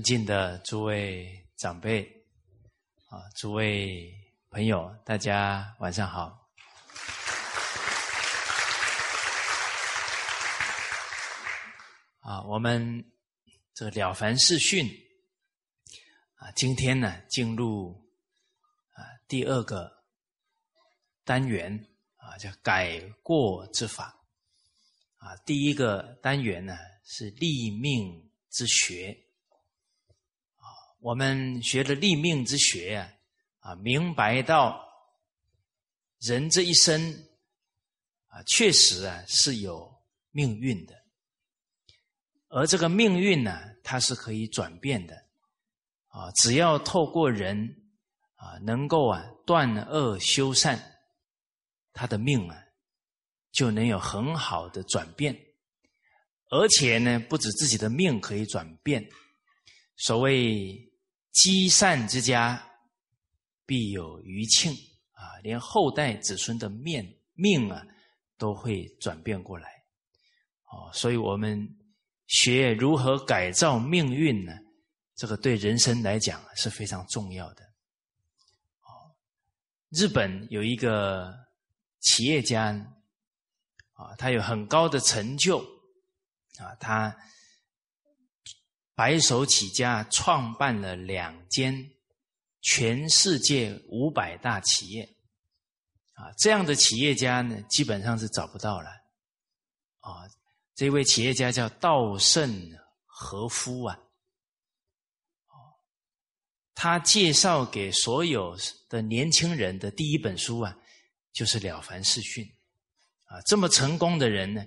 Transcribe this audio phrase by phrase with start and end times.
[0.00, 2.02] 尊敬的诸位长辈，
[3.10, 4.10] 啊，诸位
[4.48, 6.48] 朋友，大家晚上好。
[12.20, 13.04] 啊，我们
[13.74, 14.86] 这个《了凡四训》
[16.36, 17.92] 啊，今天呢进入
[18.94, 19.92] 啊第二个
[21.24, 21.78] 单元
[22.16, 24.18] 啊，叫改过之法。
[25.18, 29.26] 啊，第一个单元呢是立命之学。
[31.00, 33.10] 我们学了立命之学啊，
[33.60, 34.86] 啊，明白到
[36.18, 37.26] 人这一生
[38.26, 39.90] 啊，确实啊是有
[40.30, 40.94] 命运的。
[42.48, 45.14] 而这个命运呢，它是可以转变的，
[46.08, 47.56] 啊，只要透过人
[48.34, 50.78] 啊，能够啊断恶修善，
[51.94, 52.62] 他的命啊
[53.52, 55.34] 就能有很好的转变，
[56.50, 59.08] 而且呢，不止自己的命可以转变，
[59.96, 60.89] 所谓
[61.32, 62.62] 积善之家
[63.66, 64.72] 必有余庆
[65.12, 67.82] 啊，连后代子孙的面命啊
[68.36, 69.68] 都会转变过来，
[70.72, 71.76] 哦，所以我们。
[72.32, 74.52] 学如何改造命运呢？
[75.16, 77.64] 这个对人生来讲是非常重要的。
[78.82, 79.10] 哦，
[79.88, 81.34] 日本有一个
[81.98, 82.66] 企业家
[83.94, 85.58] 啊，他有很高的成就
[86.58, 87.12] 啊，他
[89.00, 91.90] 白手起家创办了两间
[92.60, 95.08] 全世界五百大企业
[96.12, 98.90] 啊，这样的企业家呢，基本上是找不到了
[100.00, 100.28] 啊。
[100.74, 103.98] 这位企业家叫稻盛和夫啊，
[106.74, 108.54] 他介绍给所有
[108.90, 110.76] 的年轻人的第一本书啊，
[111.32, 112.44] 就是《了凡四训》
[113.34, 113.40] 啊。
[113.46, 114.62] 这么成功的人呢，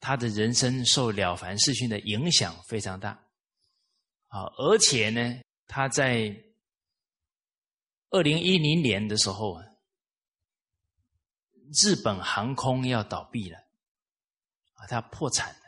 [0.00, 3.18] 他的人生受《了凡四训》的影响非常大
[4.30, 4.46] 啊。
[4.56, 6.34] 而且呢，他在
[8.10, 9.64] 二零一零年的时候啊，
[11.82, 13.58] 日本航空要倒闭了。
[14.74, 15.60] 啊，他破产了。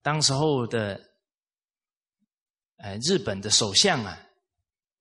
[0.00, 1.18] 当时候的，
[2.76, 4.20] 呃，日本的首相啊，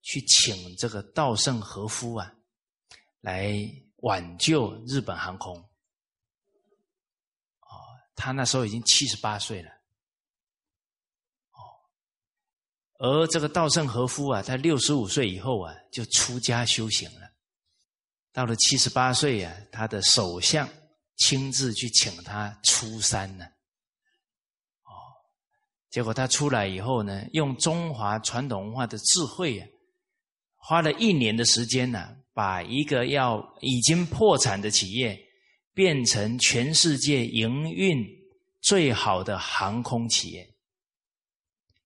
[0.02, 2.34] 去请这个稻盛和夫啊，
[3.20, 3.54] 来
[3.98, 5.56] 挽救日本航空。
[7.60, 7.68] 哦，
[8.16, 9.70] 他那时候已经七十八岁了。
[11.52, 11.62] 哦，
[13.04, 17.30] 而这个稻盛和夫啊，他六十五岁以后啊，就出家修行了。
[18.32, 20.68] 到了七十八岁啊，他的首相。
[21.16, 23.46] 亲自去请他出山呢，
[24.82, 24.92] 哦，
[25.92, 29.68] 结果他出来以后呢，用中华传统文化的智慧啊，
[30.56, 35.18] 花了一年的时间呢，把一个要已经破产的企业
[35.72, 38.04] 变成全世界营运
[38.60, 40.56] 最好的航空企业，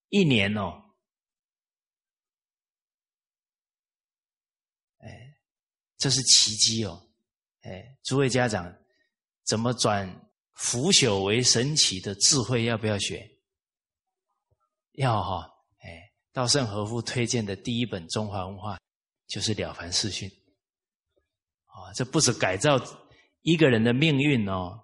[0.08, 0.82] 一年哦，
[5.00, 5.36] 哎，
[5.98, 7.10] 这是奇迹哦，
[7.62, 8.74] 哎，诸位家长。
[9.46, 12.66] 怎么转腐朽为神奇的智慧？
[12.66, 13.26] 要不要学？
[14.92, 15.50] 要哈！
[15.80, 18.78] 哎，稻盛和夫推荐的第一本中华文化
[19.26, 20.30] 就是《了凡四训》。
[21.68, 22.78] 啊，这不是改造
[23.42, 24.78] 一个人的命运哦，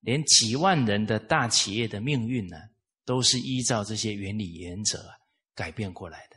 [0.00, 2.58] 连几万人的大企业的命运呢，
[3.06, 5.02] 都是依照这些原理原则
[5.54, 6.36] 改变过来的。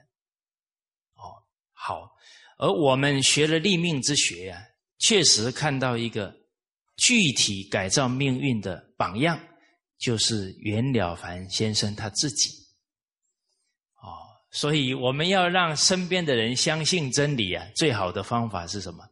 [1.16, 1.36] 哦，
[1.74, 2.16] 好，
[2.58, 4.68] 而我们学了立命之学呀，
[5.00, 6.36] 确实看到一个。
[7.00, 9.40] 具体改造命运的榜样，
[10.00, 12.50] 就是袁了凡先生他自己。
[14.02, 14.18] 哦，
[14.50, 19.04] 所以我们要让身边的人相信真理啊，最好的方法是什么？
[19.04, 19.12] 啊，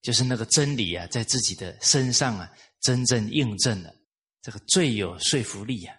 [0.00, 2.50] 就是那个真理啊，在自己的身上啊，
[2.80, 3.94] 真正印证了，
[4.40, 5.94] 这个最有说服力啊。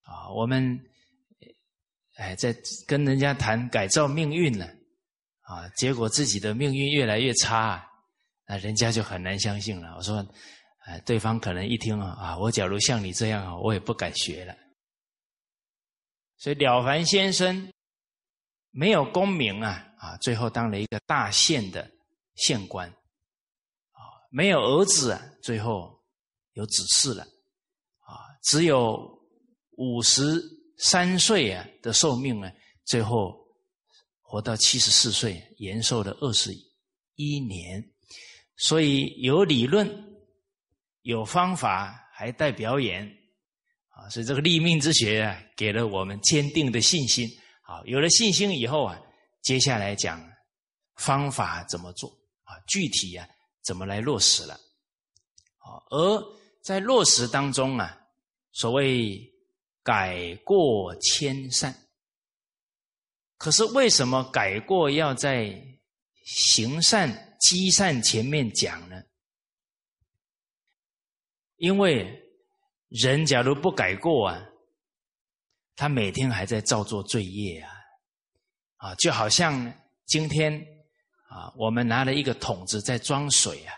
[0.00, 0.84] 啊，我们
[2.16, 2.54] 哎，在
[2.86, 4.66] 跟人家谈改造命运呢。
[5.42, 7.84] 啊，结果自己的命运越来越差，啊
[8.46, 9.94] 那人家就很难相信了。
[9.96, 10.24] 我说，
[10.86, 14.54] 哎，对方可能一听啊，啊，我假如像你这样啊，我也不敢学了。
[16.38, 17.72] 所以了凡先生
[18.70, 21.90] 没有功名啊，啊，最后当了一个大县的
[22.36, 24.00] 县官，啊，
[24.30, 26.00] 没有儿子啊，最后
[26.52, 29.20] 有子嗣了，啊，只有
[29.76, 30.40] 五十
[30.82, 32.52] 三岁啊的寿命呢，
[32.84, 33.40] 最后。
[34.24, 36.50] 活到七十四岁，延寿了二十
[37.16, 37.84] 一年，
[38.56, 39.86] 所以有理论、
[41.02, 43.06] 有方法，还带表演
[43.90, 44.08] 啊！
[44.08, 47.28] 所以这个立命之学啊，给了我们坚定的信心。
[47.62, 48.98] 好，有了信心以后啊，
[49.42, 50.26] 接下来讲
[50.96, 52.08] 方法怎么做
[52.44, 52.56] 啊？
[52.66, 53.28] 具体啊，
[53.62, 54.58] 怎么来落实了？
[55.58, 56.24] 好，而
[56.64, 58.00] 在落实当中啊，
[58.52, 59.20] 所谓
[59.82, 61.74] 改过迁善。
[63.36, 65.52] 可是为什么改过要在
[66.24, 69.02] 行善积善前面讲呢？
[71.56, 72.22] 因为
[72.88, 74.46] 人假如不改过啊，
[75.74, 77.70] 他每天还在造作罪业啊，
[78.76, 79.72] 啊，就好像
[80.06, 80.54] 今天
[81.28, 83.74] 啊，我们拿了一个桶子在装水啊，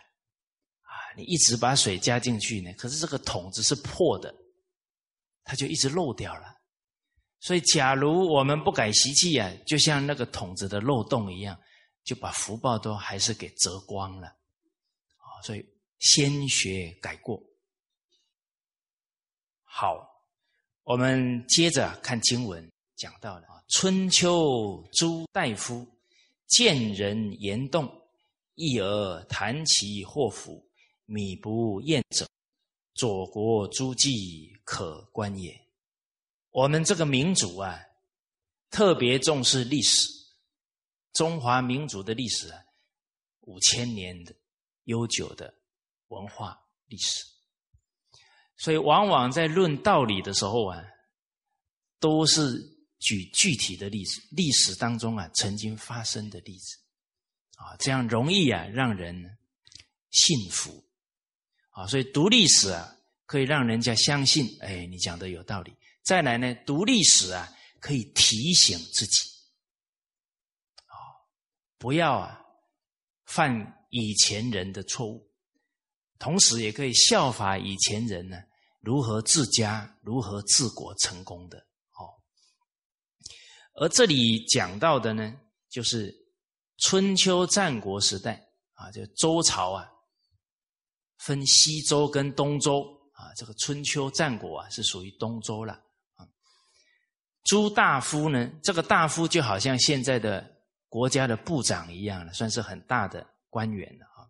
[0.83, 4.35] 啊，你一直把水加进去呢，可是这个桶子是破的，
[5.44, 6.58] 它就一直漏掉了。
[7.41, 11.58] 所以，假如我们不改习气啊，就像那个桶子的漏洞一样，
[12.02, 15.43] 就把福报都还是给折光了啊。
[15.43, 15.62] 所以，
[15.99, 17.43] 先学改过。
[19.62, 20.08] 好，
[20.85, 25.87] 我们接着看经文，讲到了，春秋朱大夫
[26.46, 27.91] 见人言动，
[28.55, 30.67] 一而谈其祸福，
[31.05, 32.26] 米不厌者，
[32.94, 35.61] 左国诸暨可观也。
[36.50, 37.81] 我们这个民族啊，
[38.70, 40.08] 特别重视历史，
[41.12, 42.58] 中华民族的历史啊，
[43.41, 44.35] 五千年的
[44.85, 45.52] 悠久的
[46.08, 47.25] 文化历史。
[48.56, 50.81] 所以，往往在论道理的时候啊，
[51.99, 52.56] 都是
[53.00, 56.79] 举具体的例子，历史当中啊曾经发生的例子，
[57.56, 59.37] 啊，这样容易啊让人
[60.12, 60.83] 信服，
[61.75, 65.75] 啊，所以读历史啊可以让人家相信，哎，你讲的有道理。
[66.03, 69.21] 再来呢，读历史啊可以提醒自己，
[70.87, 70.94] 啊，
[71.76, 72.41] 不要啊
[73.25, 75.29] 犯以前人的错误。
[76.19, 78.41] 同时，也可以效法以前人呢，
[78.81, 82.06] 如何治家、如何治国成功的哦。
[83.75, 85.35] 而这里讲到的呢，
[85.69, 86.15] 就是
[86.79, 88.41] 春秋战国时代
[88.75, 89.91] 啊，就周朝啊，
[91.19, 92.82] 分西周跟东周
[93.12, 95.75] 啊，这个春秋战国啊是属于东周了
[96.14, 96.26] 啊。
[97.44, 100.44] 朱大夫呢，这个大夫就好像现在的
[100.88, 104.28] 国家的部长一样，算是很大的官员了啊。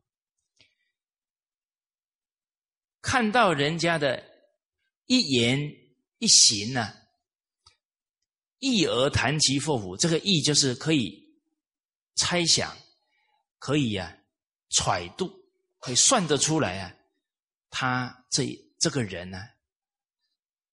[3.00, 4.22] 看到人家的
[5.06, 5.60] 一言
[6.19, 6.92] 一行呢，
[8.58, 11.22] 意而谈其祸福，这个意就是可以
[12.14, 12.75] 猜想，
[13.58, 14.16] 可以呀
[14.70, 15.30] 揣度，
[15.84, 16.96] 可以算得出来啊，
[17.69, 18.46] 他这
[18.78, 19.38] 这个人呢，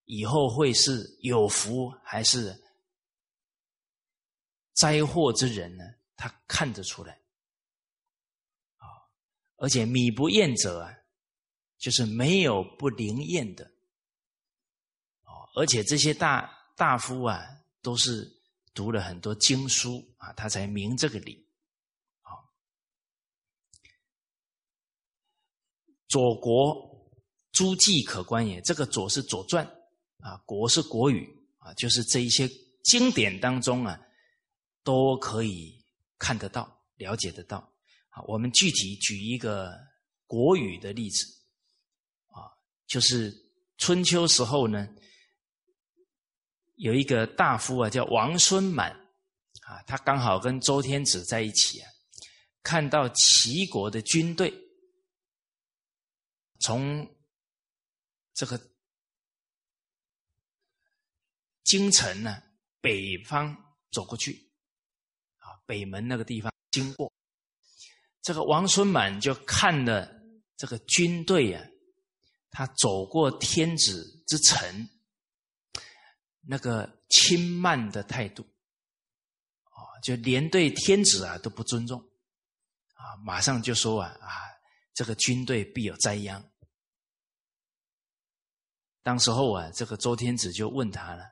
[0.05, 2.57] 以后会是有福还是
[4.73, 5.83] 灾祸之人呢？
[6.15, 7.13] 他看得出来
[8.77, 8.87] 啊，
[9.57, 10.97] 而且米不厌者啊。
[11.81, 13.65] 就是没有不灵验的，
[15.23, 16.47] 哦，而且这些大
[16.77, 17.43] 大夫啊，
[17.81, 18.31] 都是
[18.71, 21.43] 读了很多经书啊，他才明这个理。
[26.11, 26.75] 左国
[27.53, 29.65] 诸暨可观也，这个左是左传
[30.19, 31.25] 啊，国是国语
[31.57, 32.49] 啊，就是这一些
[32.83, 33.97] 经典当中啊，
[34.83, 35.73] 都可以
[36.19, 37.65] 看得到、了解得到。
[38.09, 39.71] 好，我们具体举一个
[40.27, 41.25] 国语的例子。
[42.27, 42.43] 啊
[42.87, 43.33] 就是
[43.77, 44.85] 春秋时候呢，
[46.75, 48.91] 有一个大夫啊，叫王孙满
[49.61, 51.89] 啊，他刚好跟周天子在一起啊，
[52.61, 54.53] 看到齐国的军队
[56.61, 57.07] 从
[58.33, 58.59] 这个
[61.63, 62.41] 京城呢
[62.79, 63.55] 北方
[63.91, 64.51] 走过去
[65.37, 67.11] 啊，北门那个地方经过，
[68.21, 70.09] 这个王孙满就看了
[70.55, 71.67] 这个军队啊。
[72.53, 74.89] 他走过天子之城，
[76.41, 78.43] 那个轻慢的态度，
[79.63, 81.97] 啊，就连对天子啊都不尊重，
[82.93, 84.27] 啊，马上就说啊啊，
[84.93, 86.50] 这个军队必有灾殃。
[89.03, 91.23] 当时候啊，这个周天子就问他了，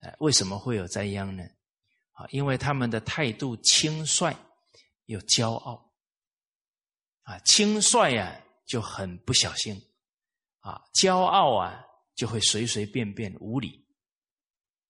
[0.00, 1.42] 哎，为什么会有灾殃呢？
[2.12, 4.34] 啊，因为他们的态度轻率
[5.06, 5.92] 又骄傲，
[7.22, 9.80] 啊，轻率呀就很不小心。
[10.60, 11.82] 啊，骄傲啊，
[12.14, 13.82] 就会随随便便无礼，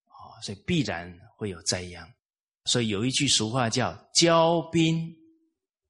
[0.07, 2.13] 啊，所以必然会有灾殃。
[2.65, 5.17] 所以有一句俗话叫“骄兵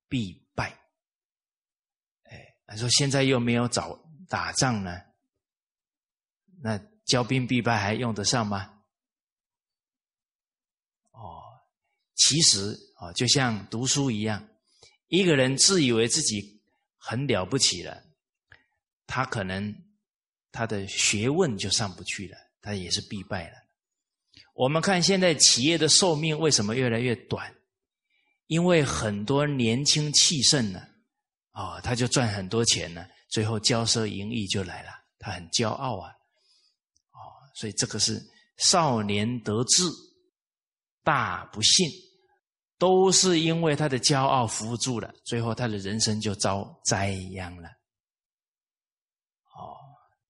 [0.07, 0.69] 必败”。
[2.29, 5.01] 哎，他说现在又没有找打仗呢，
[6.63, 8.81] 那“骄兵必败”还用得上吗？
[11.13, 11.43] 哦，
[12.15, 14.49] 其实啊，就像读书一样，
[15.09, 16.63] 一个人自以为自己
[16.97, 18.03] 很了不起了。
[19.07, 19.75] 他可能
[20.53, 23.57] 他的学问就上不去了，他也是必败了。
[24.55, 27.55] 我们看现在企业的寿命为什么越来越短？
[28.47, 30.87] 因为很多年轻气盛呢，
[31.53, 36.13] 啊，他就赚很多钱呢，最后骄奢淫逸就来了，他很骄傲啊，
[37.55, 38.21] 所以这个是
[38.59, 39.85] 少年得志，
[41.03, 41.89] 大不幸，
[42.79, 47.69] 都是因为他的骄傲扶不住了，最后他的人生就遭灾殃了。
[49.55, 49.77] 哦，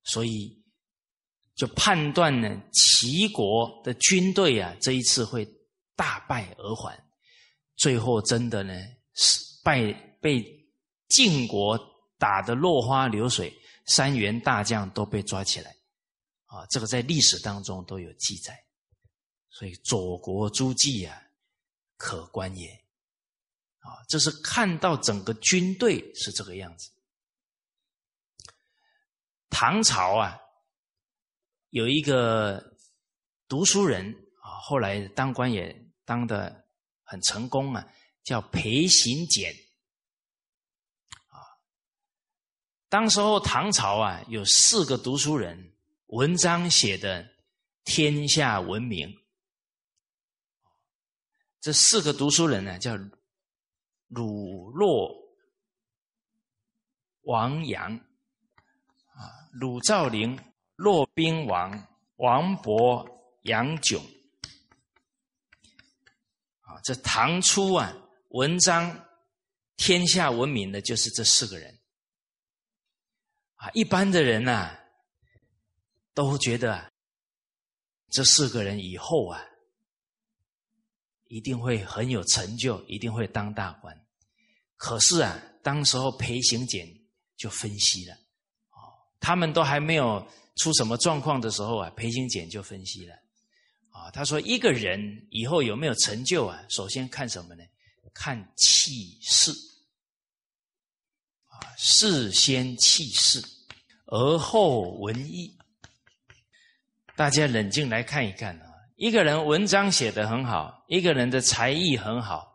[0.05, 0.57] 所以
[1.55, 5.47] 就判断呢，齐国的军队啊，这一次会
[5.95, 6.99] 大败而还，
[7.77, 8.75] 最后真的呢
[9.15, 10.45] 是败被
[11.09, 11.79] 晋国
[12.19, 13.53] 打得落花流水，
[13.87, 15.75] 三员大将都被抓起来。
[16.51, 18.67] 啊，这个在历史当中都有记载，
[19.51, 21.23] 所以左国诸暨啊，
[21.97, 22.69] 可观也。
[23.79, 26.91] 啊，这是看到整个军队是这个样子。
[29.49, 30.37] 唐朝啊，
[31.69, 32.77] 有一个
[33.47, 35.73] 读书人啊，后来当官也
[36.05, 36.67] 当的
[37.05, 37.87] 很成功啊，
[38.25, 39.55] 叫裴行俭。
[41.29, 41.39] 啊，
[42.89, 45.70] 当时候唐朝啊，有四个读书人。
[46.11, 47.37] 文章写的
[47.85, 49.17] 天下闻名，
[51.61, 52.97] 这四个读书人呢，叫
[54.09, 55.15] 鲁、洛、
[57.23, 57.95] 王阳。
[57.97, 60.37] 啊，鲁兆麟、
[60.75, 61.71] 骆宾王、
[62.17, 63.09] 王勃、
[63.43, 64.03] 杨炯。
[66.63, 67.95] 啊，这唐初啊，
[68.31, 69.07] 文章
[69.77, 71.79] 天下闻名的就是这四个人。
[73.55, 74.80] 啊，一般的人呢。
[76.15, 76.91] 都觉得
[78.11, 79.41] 这四个人以后啊，
[81.29, 83.97] 一定会很有成就，一定会当大官。
[84.77, 86.89] 可是啊，当时候裴行俭
[87.37, 88.15] 就分析了，
[88.71, 88.91] 哦，
[89.21, 90.27] 他们都还没有
[90.57, 93.15] 出什么状况的时候啊，裴行俭就分析了，
[93.91, 97.63] 啊，他说一个人以后有没有成就啊，首先看什么呢？
[98.13, 99.53] 看气势，
[101.45, 103.41] 啊，事先气势，
[104.07, 105.57] 而后文艺。
[107.17, 108.65] 大家冷静来看一看啊，
[108.97, 112.49] 一个人文章写得很好，一个人的才艺很好。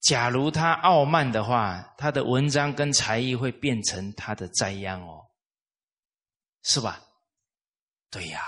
[0.00, 5.20] 假如他傲慢的话，他的文章跟才艺会变成他的灾殃哦，
[6.64, 7.00] 是吧？
[8.10, 8.42] 对呀，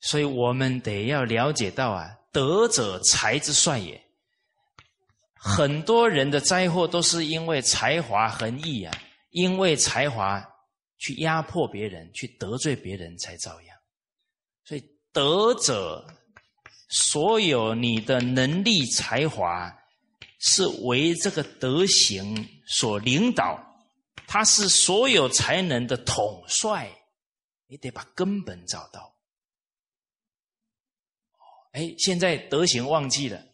[0.00, 4.02] 所以我们得要了解到啊，德者才之帅也。
[5.34, 8.92] 很多人的灾祸都是因为才华横溢啊，
[9.30, 10.51] 因为才华。
[11.02, 13.76] 去压迫别人，去得罪别人才遭殃。
[14.64, 16.06] 所以德者，
[16.88, 19.68] 所有你的能力才华，
[20.38, 23.58] 是为这个德行所领导，
[24.28, 26.88] 他是所有才能的统帅。
[27.66, 29.12] 你得把根本找到。
[31.72, 33.44] 哎，现在德行忘记了，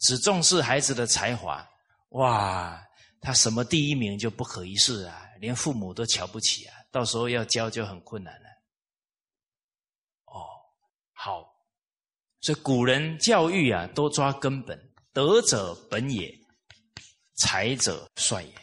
[0.00, 1.64] 只重视孩子的才华，
[2.08, 2.82] 哇，
[3.20, 6.75] 他什么第一名就不可一世啊，连父母都瞧不起啊。
[6.96, 8.48] 到时候要教就很困难了。
[10.24, 10.48] 哦，
[11.12, 11.46] 好，
[12.40, 16.34] 所以古人教育啊，都抓根本，德者本也，
[17.34, 18.54] 才者帅也。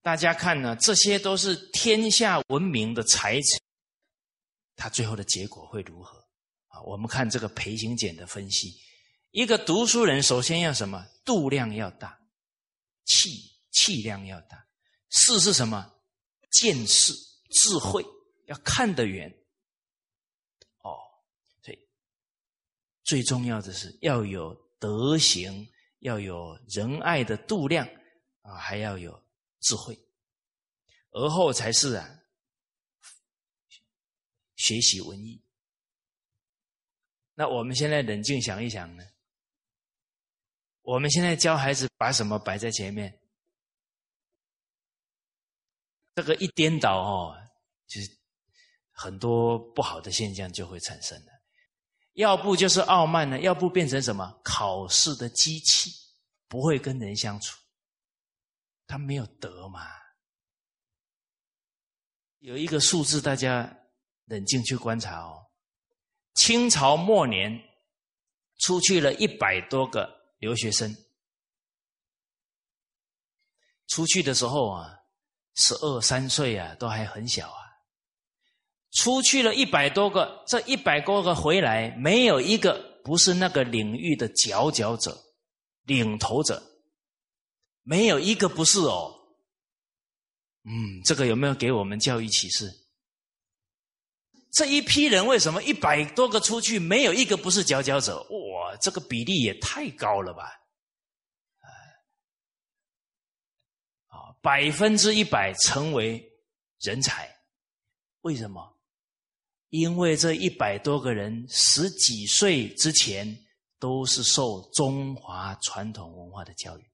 [0.00, 3.60] 大家看呢，这些都是天下闻名的才子，
[4.74, 6.16] 他最后的结果会如何？
[6.68, 8.74] 啊，我们看这个裴行俭的分析，
[9.32, 11.04] 一个读书人首先要什么？
[11.26, 12.18] 度量要大，
[13.04, 14.66] 气气量要大，
[15.10, 15.90] 势是什么？
[16.60, 17.12] 见识、
[17.50, 18.04] 智慧
[18.46, 19.28] 要看得远，
[20.82, 20.94] 哦，
[21.62, 21.78] 所以
[23.02, 25.68] 最重要的是要有德行，
[25.98, 27.86] 要有仁爱的度量
[28.42, 29.22] 啊，还要有
[29.60, 29.98] 智慧，
[31.10, 32.20] 而后才是啊，
[34.56, 35.42] 学习文艺。
[37.34, 39.04] 那我们现在冷静想一想呢？
[40.82, 43.18] 我们现在教孩子把什么摆在前面？
[46.14, 47.36] 这个一颠倒哦，
[47.88, 48.08] 就是
[48.92, 51.32] 很多不好的现象就会产生了。
[52.12, 55.90] 要不就是傲慢呢，要不变成什么考试的机器，
[56.46, 57.58] 不会跟人相处，
[58.86, 59.80] 他没有德嘛。
[62.38, 63.76] 有一个数字，大家
[64.26, 65.44] 冷静去观察哦。
[66.34, 67.60] 清朝末年
[68.58, 70.96] 出去了一百多个留学生，
[73.88, 75.00] 出去的时候啊。
[75.54, 77.60] 十二三岁啊，都还很小啊。
[78.92, 85.18] 出去了一百多个，这一百多个回来，没有一个不是那个领域的佼佼者、
[85.84, 86.62] 领头者，
[87.82, 89.12] 没有一个不是哦。
[90.64, 92.70] 嗯，这个有没有给我们教育启示？
[94.52, 98.16] 这一批人为什么一百多个出去，没有一个不是佼佼者？
[98.20, 100.48] 哇，这个比例也太高了吧！
[104.44, 106.22] 百分之一百成为
[106.80, 107.34] 人才，
[108.20, 108.78] 为什么？
[109.70, 113.26] 因为这一百多个人十几岁之前
[113.78, 116.84] 都是受中华传统文化的教育，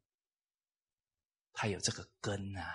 [1.52, 2.72] 他有这个根啊。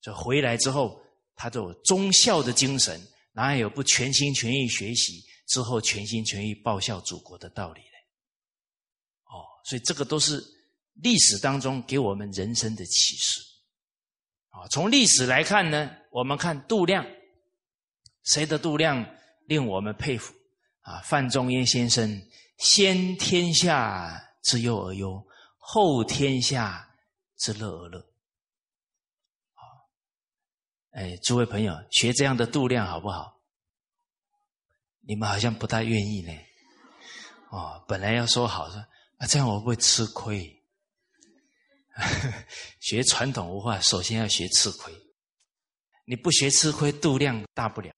[0.00, 1.00] 这回来之后，
[1.36, 3.00] 他都有忠孝的精神，
[3.30, 7.96] 哪有不全心全意学习之后全心全意报效祖国的道理呢？
[9.26, 10.42] 哦，所以这个都是
[10.94, 13.40] 历史当中给我们人生的启示。
[14.50, 17.04] 啊，从历史来看呢，我们看度量，
[18.22, 19.04] 谁的度量
[19.46, 20.32] 令我们佩服？
[20.82, 22.22] 啊，范仲淹先生，
[22.58, 25.26] 先天下之忧而忧，
[25.58, 26.88] 后天下
[27.38, 27.98] 之乐而乐。
[29.54, 29.62] 啊，
[30.92, 33.40] 哎，诸位朋友，学这样的度量好不好？
[35.00, 36.32] 你们好像不大愿意呢。
[37.50, 38.78] 哦，本来要说好说
[39.18, 40.63] 啊，这样我不会吃亏。
[42.80, 44.92] 学传统文化，首先要学吃亏。
[46.06, 47.90] 你不学吃亏，度量大不了。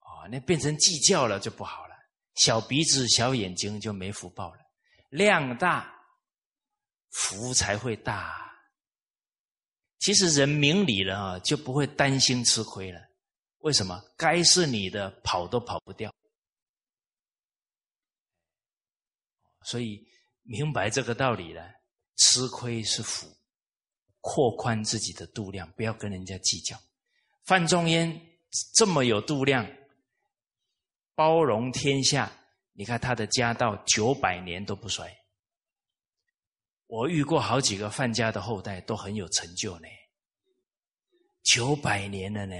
[0.00, 1.94] 哦，那变成计较了就不好了。
[2.34, 4.60] 小鼻子小眼睛就没福报了。
[5.08, 5.92] 量大，
[7.10, 8.52] 福才会大。
[9.98, 13.00] 其实人明理了啊，就不会担心吃亏了。
[13.58, 13.98] 为什么？
[14.16, 16.14] 该是你的，跑都跑不掉。
[19.64, 20.11] 所以。
[20.42, 21.62] 明白这个道理了，
[22.16, 23.26] 吃亏是福，
[24.20, 26.76] 扩宽自己的度量，不要跟人家计较。
[27.44, 28.20] 范仲淹
[28.74, 29.66] 这么有度量，
[31.14, 32.30] 包容天下，
[32.72, 35.12] 你看他的家道九百年都不衰。
[36.86, 39.88] 我遇过好几个范家的后代，都很有成就呢。
[41.42, 42.54] 九百年了呢，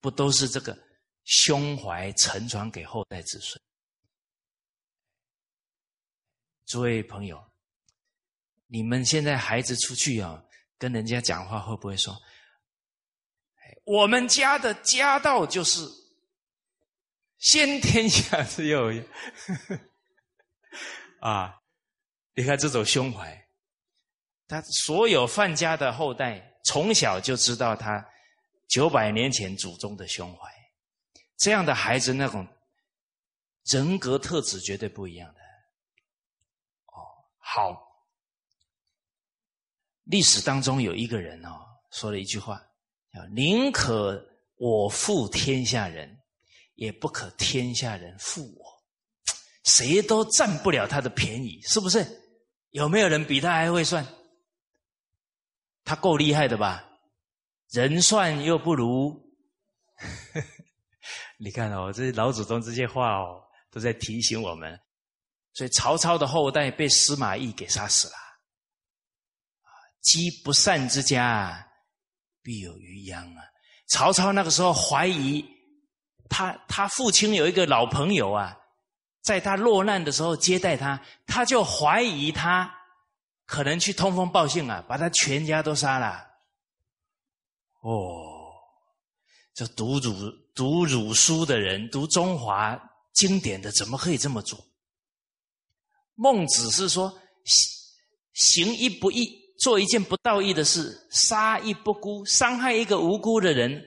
[0.00, 0.76] 不都是这个
[1.24, 3.60] 胸怀承传给后代子孙？
[6.66, 7.42] 诸位朋友，
[8.66, 10.42] 你们现在孩子出去啊，
[10.78, 12.16] 跟人家讲话会不会说
[13.84, 15.80] ：“我们家的家道就是
[17.38, 18.90] 先天下之忧
[21.20, 21.60] 啊！
[22.34, 23.46] 你看这种胸怀，
[24.48, 28.04] 他所有范家的后代从小就知道他
[28.68, 30.50] 九百年前祖宗的胸怀，
[31.36, 32.46] 这样的孩子那种
[33.66, 35.43] 人格特质绝对不一样的。
[37.54, 37.80] 好，
[40.02, 41.50] 历史当中有一个人哦，
[41.92, 42.60] 说了一句话，
[43.12, 44.20] 叫“宁可
[44.56, 46.18] 我负天下人，
[46.74, 48.82] 也不可天下人负我”，
[49.62, 52.04] 谁都占不了他的便宜，是不是？
[52.70, 54.04] 有没有人比他还会算？
[55.84, 56.84] 他够厉害的吧？
[57.70, 59.32] 人算又不如，
[61.38, 63.40] 你看哦，这老祖宗这些话哦，
[63.70, 64.76] 都在提醒我们。
[65.54, 68.14] 所以曹操的后代被司马懿给杀死了。
[68.14, 69.70] 啊，
[70.02, 71.66] 积不善之家，
[72.42, 73.42] 必有余殃啊！
[73.86, 75.44] 曹操那个时候怀疑
[76.28, 78.56] 他，他父亲有一个老朋友啊，
[79.22, 82.74] 在他落难的时候接待他，他就怀疑他
[83.46, 86.26] 可能去通风报信啊，把他全家都杀了。
[87.82, 88.52] 哦，
[89.54, 92.76] 这读儒读儒书的人，读中华
[93.12, 94.58] 经典的，怎么可以这么做？
[96.14, 97.20] 孟子是说：
[98.32, 103.84] 行一不义，做一件不道义的事，杀一不辜，伤害一个无辜的人，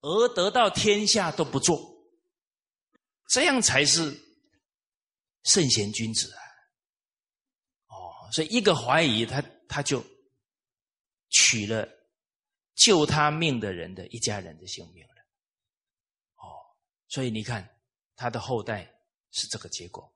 [0.00, 1.80] 而得到天下都不做，
[3.28, 4.12] 这样才是
[5.44, 6.42] 圣贤君子啊！
[7.86, 10.04] 哦，所以一个怀疑他，他就
[11.30, 11.88] 取了
[12.74, 15.14] 救他命的人的一家人的性命了。
[16.36, 16.58] 哦，
[17.08, 17.68] 所以你看
[18.16, 18.92] 他的后代
[19.30, 20.12] 是这个结果。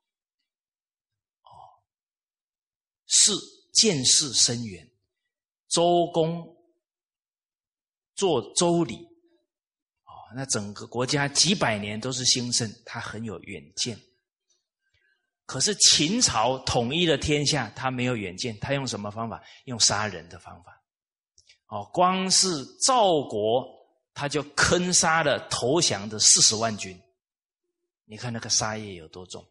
[3.06, 3.32] 是
[3.72, 4.90] 见识深远，
[5.68, 6.56] 周公
[8.14, 8.96] 做周礼，
[10.04, 14.00] 哦，那整个国家几百年都是兴盛，他很有远见。
[15.44, 19.40] 可是秦朝统一了天下，他没有远见，他用什么方法？
[19.66, 20.82] 用杀人的方法。
[21.68, 22.48] 哦，光是
[22.84, 23.64] 赵国，
[24.14, 27.00] 他就坑杀了投降的四十万军，
[28.04, 29.46] 你看那个杀业有多重。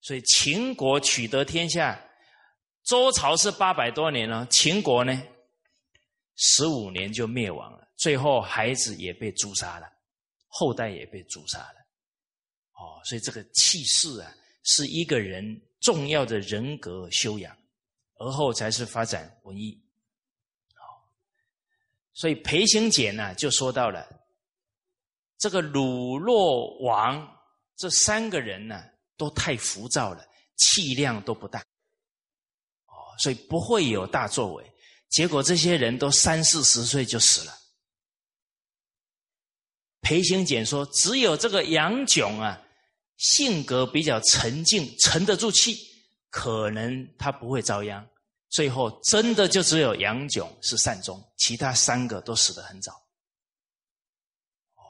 [0.00, 2.00] 所以秦国取得天下。
[2.82, 5.22] 周朝是八百多年了，秦国呢，
[6.36, 9.86] 十五年就灭亡了，最后孩子也被诛杀了，
[10.48, 11.74] 后代也被诛杀了。
[12.72, 17.56] 哦，所以这个气势啊，是一个人重要的人格修养，
[18.14, 19.78] 而后才是发展文艺。
[20.76, 20.82] 哦，
[22.14, 24.08] 所以裴行俭呢，就说到了
[25.38, 27.38] 这个鲁、洛、王
[27.76, 28.82] 这三个人呢，
[29.16, 31.62] 都太浮躁了，气量都不大。
[33.20, 34.72] 所以不会有大作为，
[35.10, 37.54] 结果这些人都三四十岁就死了，
[40.00, 42.58] 裴行俭说，只有这个杨炯啊，
[43.18, 45.76] 性格比较沉静，沉得住气，
[46.30, 48.08] 可能他不会遭殃。
[48.48, 52.92] 最后真的就只有杨炯是善终，其他三个都死得很早。
[54.76, 54.82] 哦，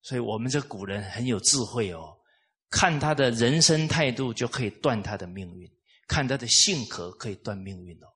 [0.00, 2.16] 所以我们这古人很有智慧哦，
[2.70, 5.68] 看他的人生态度就可以断他的命运，
[6.06, 8.06] 看他的性格可以断命运哦。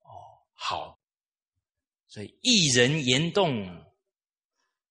[0.00, 0.10] 哦，
[0.52, 0.98] 好，
[2.08, 3.66] 所以一人言动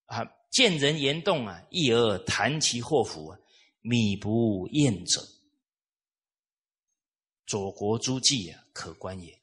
[0.06, 3.38] 啊，见人言动啊，一而谈其祸福啊，
[3.80, 5.20] 米不厌者。
[7.46, 9.42] 左国诸暨啊，可观也。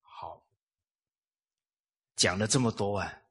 [0.00, 0.46] 好，
[2.14, 3.22] 讲了这么多啊，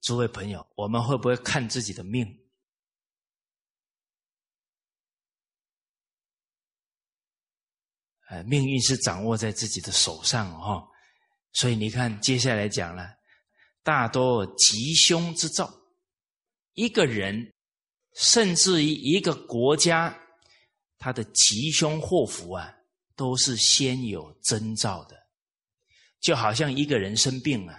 [0.00, 2.41] 诸位朋友，我们会不会看自己的命？
[8.32, 10.88] 呃，命运是掌握在自己的手上哦。
[11.52, 13.06] 所以你看，接下来讲了，
[13.82, 15.70] 大多吉凶之兆，
[16.72, 17.52] 一个人，
[18.16, 20.18] 甚至于一个国家。
[20.98, 22.72] 他的吉凶祸福啊，
[23.16, 25.16] 都是先有征兆的，
[26.20, 27.76] 就好像一个人生病啊，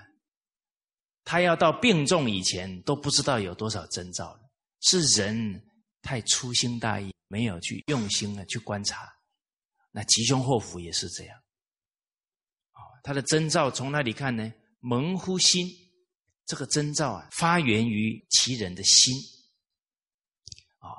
[1.23, 4.39] 他要到病重以前都不知道有多少征兆，
[4.81, 5.63] 是人
[6.03, 9.11] 太粗心大意，没有去用心的去观察。
[9.95, 11.37] 那吉凶祸福也是这样，
[12.71, 14.51] 啊，他的征兆从哪里看呢？
[14.79, 15.69] 蒙乎心，
[16.45, 19.15] 这个征兆啊，发源于其人的心。
[20.79, 20.89] 啊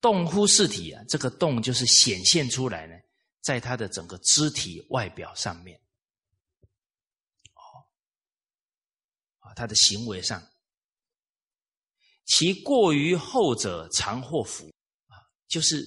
[0.00, 2.94] 动乎事体啊，这个动就是显现出来呢，
[3.40, 5.80] 在他的整个肢体外表上面，
[7.54, 7.86] 哦，
[9.38, 10.42] 啊，他的行为上，
[12.24, 14.66] 其过于后者常祸福
[15.06, 15.14] 啊，
[15.46, 15.80] 就是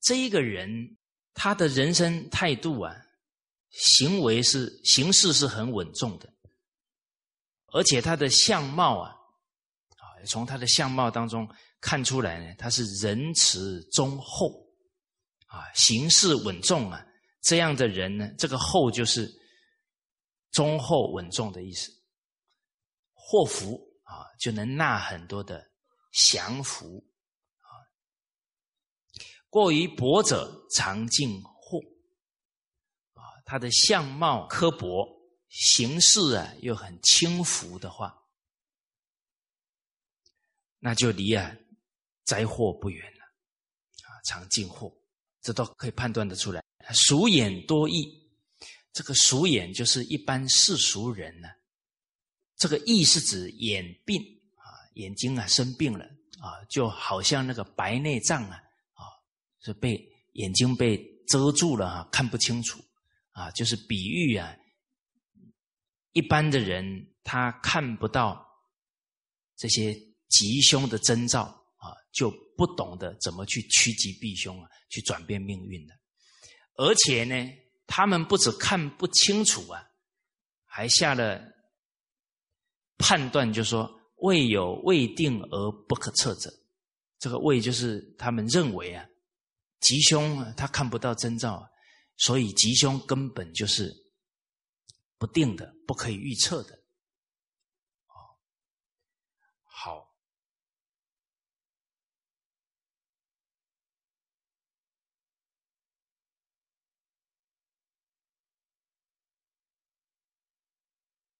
[0.00, 0.98] 这一个人
[1.34, 2.94] 他的人生态度啊，
[3.70, 6.32] 行为是行事是很稳重的，
[7.72, 11.48] 而且他的相貌啊，啊，从他的相貌当中。
[11.82, 14.66] 看出来呢，他是仁慈忠厚，
[15.46, 17.02] 啊，行事稳重啊，
[17.40, 19.32] 这样的人呢，这个厚就是
[20.50, 21.90] 忠厚稳重的意思。
[23.14, 25.66] 祸福啊，就能纳很多的
[26.12, 27.02] 祥福。
[29.50, 31.78] 过于薄者常进祸
[33.12, 35.06] 啊，他的相貌刻薄，
[35.50, 38.16] 行事啊又很轻浮的话，
[40.78, 41.54] 那就离啊。
[42.22, 43.24] 灾祸不远了，
[44.04, 44.96] 啊，常进祸，
[45.40, 46.62] 这都可以判断得出来。
[46.92, 48.30] 鼠眼多异，
[48.92, 51.48] 这个鼠眼就是一般世俗人呢。
[52.56, 54.22] 这个异是指眼病
[54.54, 54.62] 啊，
[54.94, 56.04] 眼睛啊生病了
[56.38, 58.62] 啊，就好像那个白内障，啊，
[59.60, 60.00] 是被
[60.32, 62.82] 眼睛被遮住了啊，看不清楚
[63.32, 64.54] 啊，就是比喻啊，
[66.12, 68.46] 一般的人他看不到
[69.56, 69.94] 这些
[70.28, 71.42] 吉凶的征兆
[71.76, 71.94] 啊。
[72.12, 75.94] 就不懂得怎么去趋吉避凶啊，去转变命运的。
[76.74, 77.48] 而且呢，
[77.86, 79.80] 他们不止看不清楚啊，
[80.64, 81.40] 还下了
[82.98, 86.50] 判断，就说未有未定而不可测者。
[87.20, 89.06] 这个未就是他们认为啊，
[89.80, 91.66] 吉凶啊，他看不到征兆，
[92.16, 93.90] 所以吉凶根本就是
[95.18, 96.78] 不定的，不可以预测的。
[99.64, 100.14] 好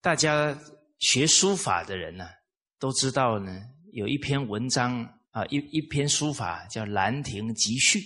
[0.01, 0.59] 大家
[0.99, 2.27] 学书法的人呢，
[2.79, 7.99] 都知道呢，有一篇文章啊，一一篇书法叫《兰亭集序》。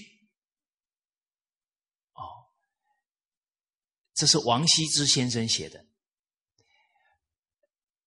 [4.15, 5.85] 这是王羲之先生写的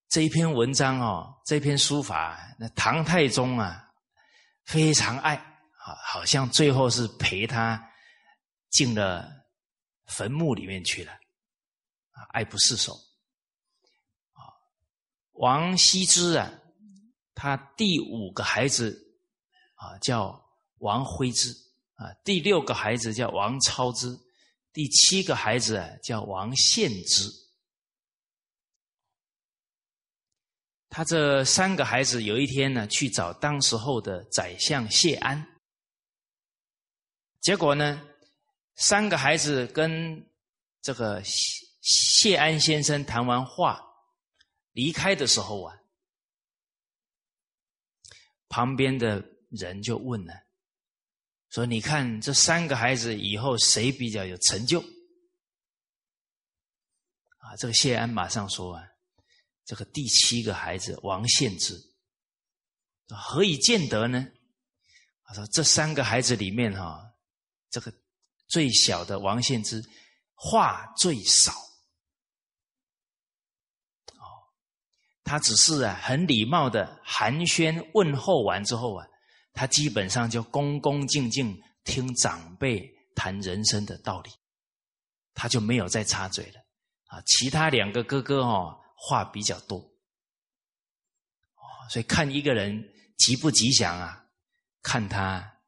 [0.10, 3.92] 这一篇文章哦，这篇书法，那唐太宗啊
[4.66, 7.92] 非常爱啊，好像最后是陪他
[8.70, 9.30] 进了
[10.06, 12.98] 坟墓里面去了啊，爱不释手。
[15.34, 16.52] 王羲之啊，
[17.36, 18.98] 他第五个孩子
[19.76, 20.42] 啊叫
[20.80, 21.52] 王徽之
[21.96, 24.18] 啊，第六个孩子叫王超之，
[24.78, 27.28] 第七个孩子叫王献之。
[30.88, 35.60] 他这三个孩子有一天呢，去找当时候的宰相谢安，
[37.42, 38.08] 结果呢，
[38.76, 40.30] 三个孩子跟
[40.84, 43.84] 这个谢谢安先生谈完话。
[44.74, 45.76] 离开的时候啊，
[48.48, 50.36] 旁边的人就问了，
[51.58, 54.80] 说：“你看这三个孩子以后谁比较有成就？”
[57.42, 58.84] 啊，这个谢安马上说：“啊，
[59.66, 61.74] 这个第七个孩子王献之
[63.08, 64.28] 何以见得呢？
[65.24, 67.04] 他说：“这三个孩子里面，哈，
[67.72, 67.92] 这个
[68.48, 69.84] 最小的王献之
[70.36, 71.52] 话最少。
[74.14, 74.54] 哦，
[75.24, 79.08] 他只是啊，很礼貌的寒暄问候完之后啊，
[79.58, 84.30] 他基本上就恭恭敬敬听长辈谈人生的道理，
[85.34, 86.62] 他就没有再插嘴了。
[87.08, 89.80] 啊，其他两个哥哥哦，话比较多。
[89.80, 94.26] 哦，所以看一个人吉不吉祥啊？”
[94.84, 95.60] 看他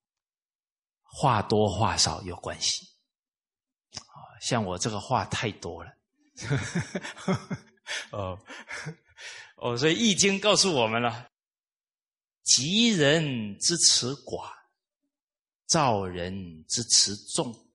[1.01, 2.85] 话多话少有关系，
[3.95, 5.91] 啊，像我这个话太多了，
[8.11, 8.39] 哦
[9.57, 11.28] 哦，所以《易经》告诉我们了：
[12.49, 14.51] 吉人之辞寡，
[15.67, 17.69] 造人之辞重。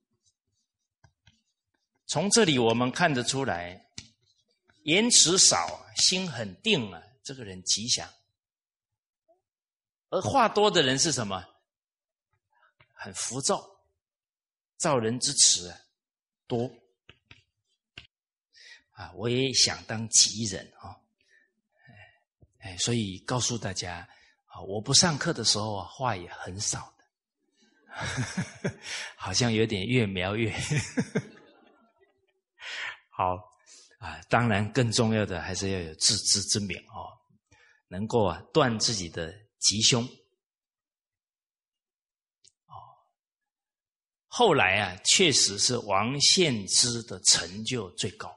[2.07, 3.87] 从这里我们看得出来，
[4.83, 8.13] 言辞少，心很定啊，这个人吉祥。
[10.09, 11.47] 而话多的人是什么？
[12.95, 13.65] 很浮躁，
[14.77, 15.73] 造人之词
[16.49, 16.69] 多
[18.91, 19.13] 啊！
[19.13, 20.99] 我也想当吉人啊！
[22.59, 24.09] 哎，所以告诉大家
[24.55, 28.71] 啊，我不上课的时候啊，话也很少的，
[29.17, 30.55] 好像有点越描越
[33.11, 33.35] 好
[33.99, 34.21] 啊！
[34.29, 37.11] 当然，更重要的还是要有自知之明哦，
[37.89, 39.43] 能够啊断自己的。
[39.65, 40.05] 吉凶，
[42.67, 42.77] 哦，
[44.27, 48.29] 后来啊，确实是王献之的成就最高，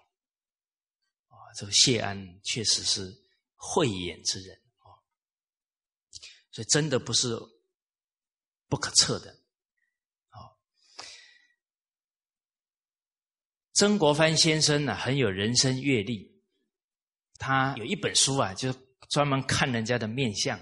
[1.28, 3.14] 啊，这个谢安确实是
[3.58, 4.58] 慧眼之人，
[6.58, 7.38] 所以真的不是
[8.68, 9.30] 不可测的，
[10.30, 10.42] 啊，
[13.74, 16.42] 曾国藩先生呢很有人生阅历，
[17.38, 18.74] 他有一本书啊，就
[19.08, 20.60] 专门看人家的面相。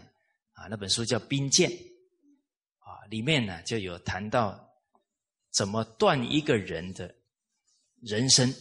[0.52, 1.70] 啊，那本书叫《兵谏》，
[2.80, 4.70] 啊，里面呢就有谈到
[5.52, 7.16] 怎么断一个人的
[8.02, 8.54] 人生，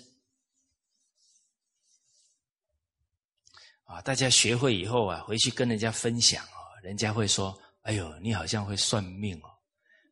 [3.87, 6.47] 啊，大家学会以后啊，回去跟人家分享，
[6.85, 9.49] 人家会说：“哎呦，你好像会算命哦。”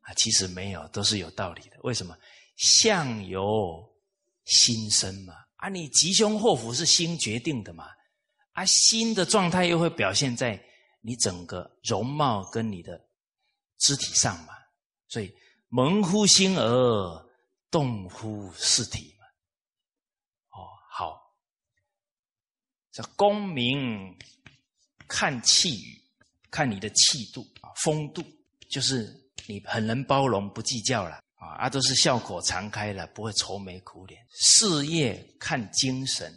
[0.03, 1.77] 啊，其实没有，都是有道理的。
[1.83, 2.17] 为什么？
[2.57, 3.89] 相由
[4.45, 7.89] 心生嘛，啊，你吉凶祸福是心决定的嘛，
[8.53, 10.61] 啊，心的状态又会表现在。
[11.05, 13.09] 你整个容貌跟你的
[13.79, 14.55] 肢体上嘛，
[15.09, 15.35] 所以
[15.67, 17.31] 蒙乎心而
[17.73, 19.27] 动乎事体嘛。
[20.51, 21.35] 哦，好，
[22.93, 24.17] 这功名
[25.09, 26.02] 看气宇，
[26.53, 28.23] 看你的气度啊，风度，
[28.71, 29.13] 就是
[29.49, 34.25] 你很能包容，不计较了啊，啊，都是笑口常开了，不会愁眉苦脸。
[34.31, 36.33] 事业看精神，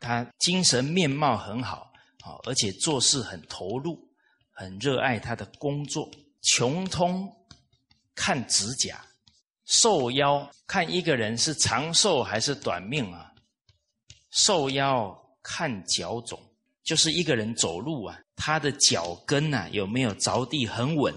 [0.00, 1.92] 他精神面貌很好。
[2.24, 3.98] 啊，而且做事很投入，
[4.52, 6.08] 很热爱他的工作。
[6.42, 7.28] 穷通
[8.14, 9.04] 看指甲，
[9.64, 13.32] 寿夭看一个人是长寿还是短命啊？
[14.30, 15.12] 寿夭
[15.42, 16.40] 看脚肿，
[16.84, 21.14] 就是一个人走路啊，他的脚跟呐有没有着地很稳？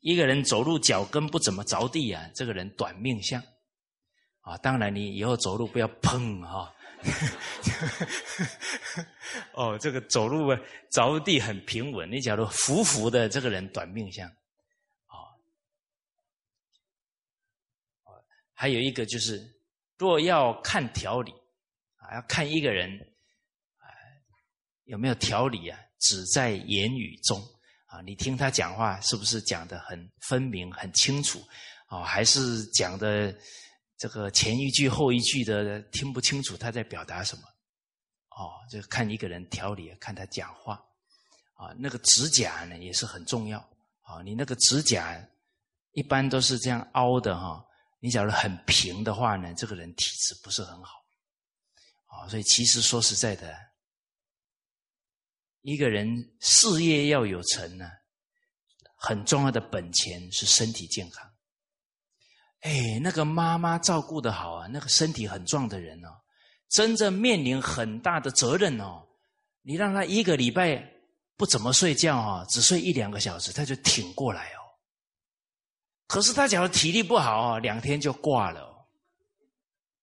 [0.00, 3.40] 一个人走路脚跟不怎么着地啊，这个人短命相。
[4.40, 6.74] 啊，当然你以后走路不要砰哈。
[9.54, 10.52] 哦，这个走路
[10.90, 12.10] 着地很平稳。
[12.10, 14.28] 你假如浮浮的，这个人短命相。
[14.28, 15.38] 哦，
[18.54, 19.40] 还有一个就是，
[19.98, 21.30] 若要看条理
[21.98, 22.90] 啊，要看一个人
[23.76, 23.86] 啊
[24.82, 27.40] 有没有条理啊，只在言语中
[27.86, 28.00] 啊。
[28.02, 31.42] 你听他讲话是不是讲的很分明、很清楚
[31.88, 32.04] 啊？
[32.04, 33.34] 还是讲的？
[33.96, 37.42] 这个前一句后一句的听不清楚他在表达什么，
[38.36, 40.74] 哦，就看一个人条理，看他讲话，
[41.54, 43.58] 啊，那个指甲呢也是很重要，
[44.02, 45.16] 啊，你那个指甲
[45.92, 47.64] 一般都是这样凹的哈，
[48.00, 51.00] 你假如很平的话呢，这个人体质不是很好，
[52.06, 53.56] 啊，所以其实说实在的，
[55.64, 56.06] 一个人
[56.40, 57.88] 事业要有成呢，
[58.98, 61.26] 很重要的本钱是身体健康。
[62.60, 66.08] 哎，那个妈妈照顾的好啊，那个身体很壮的人哦，
[66.68, 69.08] 真正面临很大的责任哦。
[69.62, 70.86] 你让他一个礼拜
[71.34, 74.60] 不怎么睡觉哈，只睡一两个小时，他就挺过来哦。
[76.06, 78.86] 可是他假如体力不好啊，两天就挂了，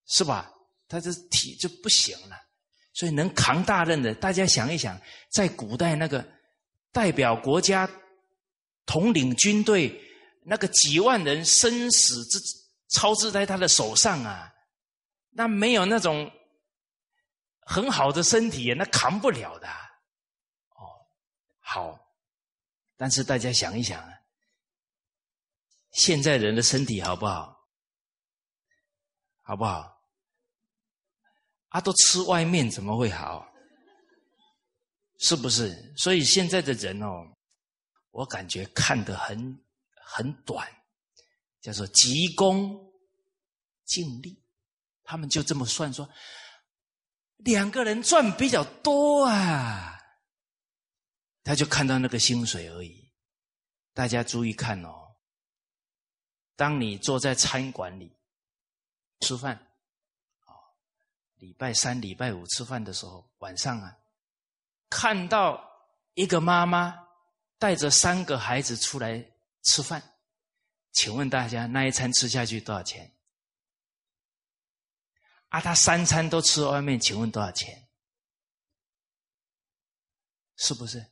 [0.08, 0.52] 是吧？
[0.88, 2.36] 他这体就不行了。
[2.94, 5.00] 所以能扛大任的，大家想一想，
[5.30, 6.28] 在古代那个
[6.92, 7.90] 代表国家
[8.86, 10.08] 统领军队。
[10.44, 12.40] 那个几万人生死之
[12.88, 14.52] 操之在他的手上啊，
[15.30, 16.32] 那没有那种
[17.60, 19.68] 很好的身体，那扛不了的。
[19.68, 20.98] 哦，
[21.60, 21.96] 好，
[22.98, 24.12] 但是大家想一想啊，
[25.92, 27.56] 现在人的身体好不好？
[29.44, 29.91] 好不好？
[31.72, 33.48] 啊，都吃外面怎么会好？
[35.20, 35.94] 是不是？
[35.96, 37.24] 所以现在的人哦，
[38.10, 39.38] 我感觉看得很
[40.04, 40.68] 很短，
[41.62, 42.78] 叫做急功
[43.86, 44.44] 近利。
[45.04, 46.10] 他们就这么算说，
[47.38, 49.98] 两个人赚比较多啊，
[51.44, 53.12] 他就看到那个薪水而已。
[53.94, 55.16] 大家注意看哦，
[56.56, 58.18] 当你坐在餐馆里
[59.20, 59.71] 吃饭，
[61.42, 63.98] 礼拜三、礼拜五吃饭的时候，晚上啊，
[64.92, 65.60] 看到
[66.14, 66.96] 一个妈妈
[67.58, 69.26] 带着三个孩子出来
[69.64, 70.02] 吃饭，
[70.92, 73.12] 请问大家那一餐吃下去多少钱？
[75.50, 77.90] 啊，他三餐都吃外面，请问多少钱？
[80.58, 81.04] 是不是？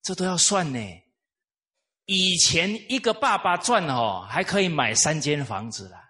[0.00, 1.02] 这都要算呢。
[2.06, 6.05] 以前一个爸爸赚哦，还可以买三间房子了。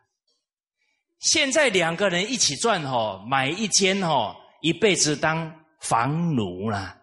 [1.18, 6.96] 现在两个人一起赚哦，买一间哦，一辈子当房奴了。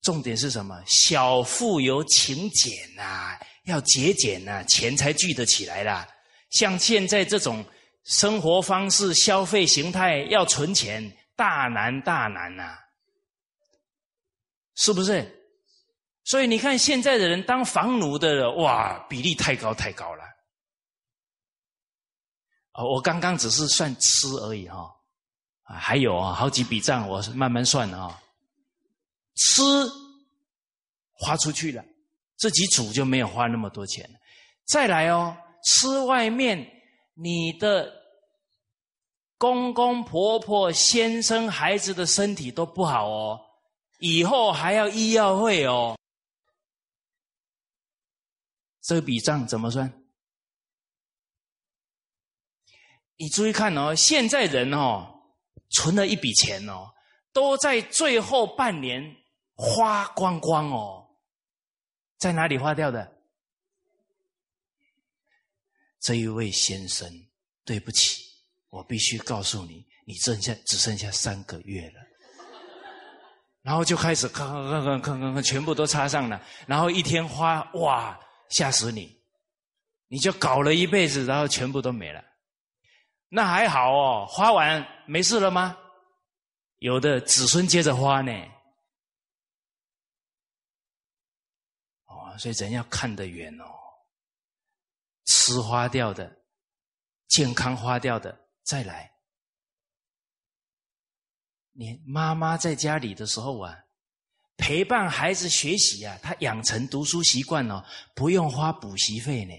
[0.00, 0.82] 重点是什么？
[0.86, 6.08] 小富由勤俭呐，要节俭呐，钱才聚得起来啦。
[6.50, 7.64] 像现在这种
[8.04, 12.76] 生活方式、消费形态，要存钱大难大难呐，
[14.74, 15.41] 是不是？
[16.24, 20.22] 所以你看，现在的人当房奴的，哇，比例太高太高了。
[22.74, 24.90] 哦，我刚刚只是算吃而已哈，
[25.64, 28.18] 啊，还有啊，好几笔账，我慢慢算啊。
[29.34, 29.62] 吃
[31.12, 31.84] 花出去了，
[32.36, 34.08] 自己煮就没有花那么多钱
[34.66, 35.36] 再来哦。
[35.64, 36.66] 吃外面，
[37.14, 37.92] 你的
[39.38, 43.40] 公公婆婆、先生、孩子的身体都不好哦，
[43.98, 45.98] 以后还要医药费哦。
[48.82, 49.92] 这笔账怎么算？
[53.16, 55.06] 你注意看哦，现在人哦，
[55.70, 56.92] 存了一笔钱哦，
[57.32, 59.16] 都在最后半年
[59.54, 61.06] 花光光哦，
[62.18, 63.20] 在哪里花掉的？
[66.00, 67.08] 这一位先生，
[67.64, 68.24] 对不起，
[68.70, 72.00] 我必须告诉你，你剩下只剩下三个月了。
[73.62, 76.44] 然后就开始看看看看看看，全部都插上了。
[76.66, 78.18] 然后一天花哇，
[78.52, 79.20] 吓死你！
[80.06, 82.22] 你就搞了一辈子，然后全部都没了。
[83.28, 85.76] 那还好哦，花完没事了吗？
[86.78, 88.30] 有的子孙接着花呢。
[92.04, 93.64] 哦，所以人要看得远哦。
[95.24, 96.44] 吃花掉的，
[97.28, 99.10] 健康花掉的，再来。
[101.70, 103.82] 你妈妈在家里的时候啊，
[104.56, 107.84] 陪伴孩子学习啊，他养成读书习惯哦，
[108.14, 109.54] 不用花补习费呢。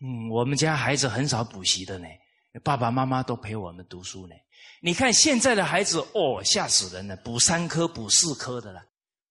[0.00, 2.06] 嗯，我们家孩子很少补习的呢，
[2.62, 4.34] 爸爸妈妈都陪我们读书呢。
[4.80, 8.82] 你看现在的孩子哦，吓死人了，补三科、补四科的了。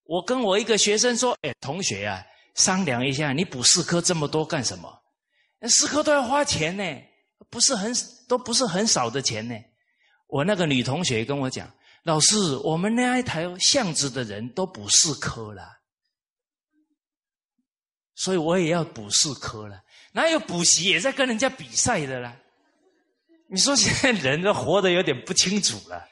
[0.04, 2.26] 我跟我一个学生说：“哎，同学啊。”
[2.56, 5.02] 商量一下，你补四科这么多干什么？
[5.70, 6.84] 四科都要花钱呢，
[7.50, 7.94] 不是很
[8.28, 9.56] 都不是很少的钱呢。
[10.28, 11.74] 我那个女同学跟我讲，
[12.04, 15.82] 老师，我们那一台巷子的人都补四科了，
[18.16, 19.84] 所以我也要补四科了。
[20.14, 22.36] 哪有补习也在跟人家比赛的啦？
[23.50, 26.08] 你说现在人都活得有点不清楚了。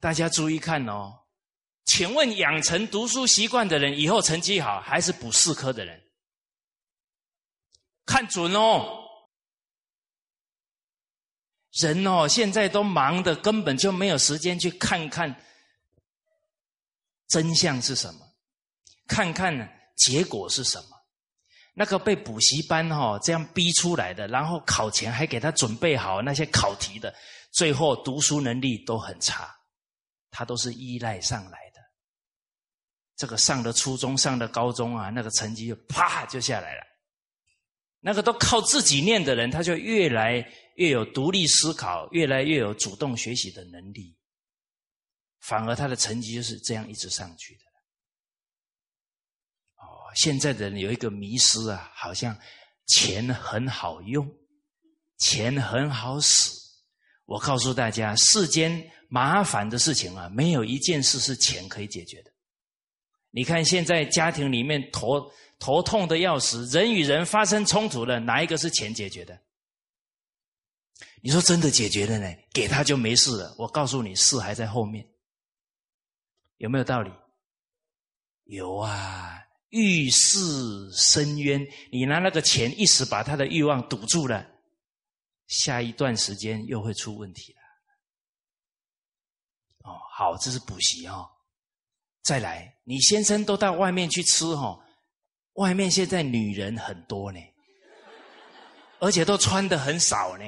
[0.00, 1.14] 大家注意看哦。
[1.84, 5.98] 请问养成读书习惯的人，以后成绩好还是补四科的人？
[8.04, 8.97] 看准哦！
[11.72, 15.34] 人哦，现在都忙的，根本就没有时间去看看
[17.28, 18.20] 真相是什么，
[19.06, 19.56] 看看
[19.96, 20.88] 结果是什么。
[21.74, 27.14] 那个被补习班哈这样逼出来的，然后考前还给他准备好那些考题的，
[27.52, 29.54] 最后读书能力都很差，
[30.30, 31.80] 他都是依赖上来的。
[33.16, 36.87] 这个上了初中，上了高中啊，那个成绩就啪就下来了。
[38.00, 40.46] 那个都靠自己念的人，他就越来
[40.76, 44.16] 越有独立思考，越来越有主动学习的能力。
[45.40, 47.60] 反而他的成绩就是这样一直上去的。
[49.76, 52.38] 哦，现在的人有一个迷失啊，好像
[52.86, 54.28] 钱很好用，
[55.18, 56.50] 钱很好使。
[57.24, 62.30] 我告诉大家，世间麻烦的事情啊，没有一件事是钱可以解决的。
[63.30, 69.40] 你看，现在家庭里面头头痛的要死，人与人发生冲突了，哪一个是钱解决的？
[71.20, 72.32] 你说真的解决了呢？
[72.52, 73.54] 给他就没事了。
[73.58, 75.04] 我告诉你，事还在后面，
[76.58, 77.10] 有没有道理？
[78.44, 79.36] 有啊，
[79.70, 84.46] 欲事深渊，你拿那个钱一时把他的欲望堵住了，
[85.48, 87.58] 下一段时间又会出问题了。
[89.90, 91.28] 哦，好，这是补习哦。
[92.22, 94.78] 再来，你先生都到外面去吃哈，
[95.58, 97.40] 外面现在女人很多呢，
[99.00, 100.44] 而且都穿的很少呢，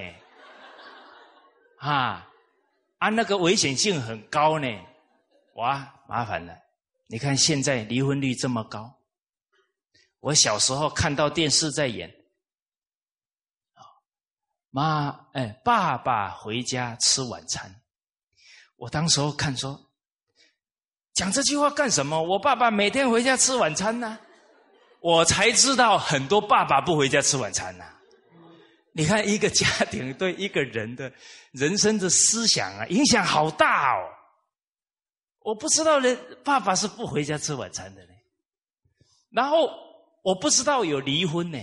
[1.79, 2.29] 啊，
[2.99, 4.69] 啊，那个危险性很高呢，
[5.55, 6.57] 哇，麻烦了。
[7.09, 9.01] 你看现在离婚率这么高，
[10.21, 12.09] 我小时候看到电视在演，
[13.75, 13.83] 啊，
[14.71, 17.83] 妈，哎，爸爸回家吃晚餐，
[18.77, 19.89] 我当时候看说。
[21.13, 22.23] 讲这句话干什么？
[22.23, 24.19] 我爸爸每天回家吃晚餐呢，
[25.01, 27.85] 我才知道很多爸爸不回家吃晚餐呐。
[28.93, 31.11] 你看一个家庭对一个人的
[31.53, 34.09] 人生的思想啊，影响好大哦。
[35.41, 38.13] 我不知道人爸爸是不回家吃晚餐的呢，
[39.31, 39.71] 然后
[40.23, 41.59] 我不知道有离婚呢。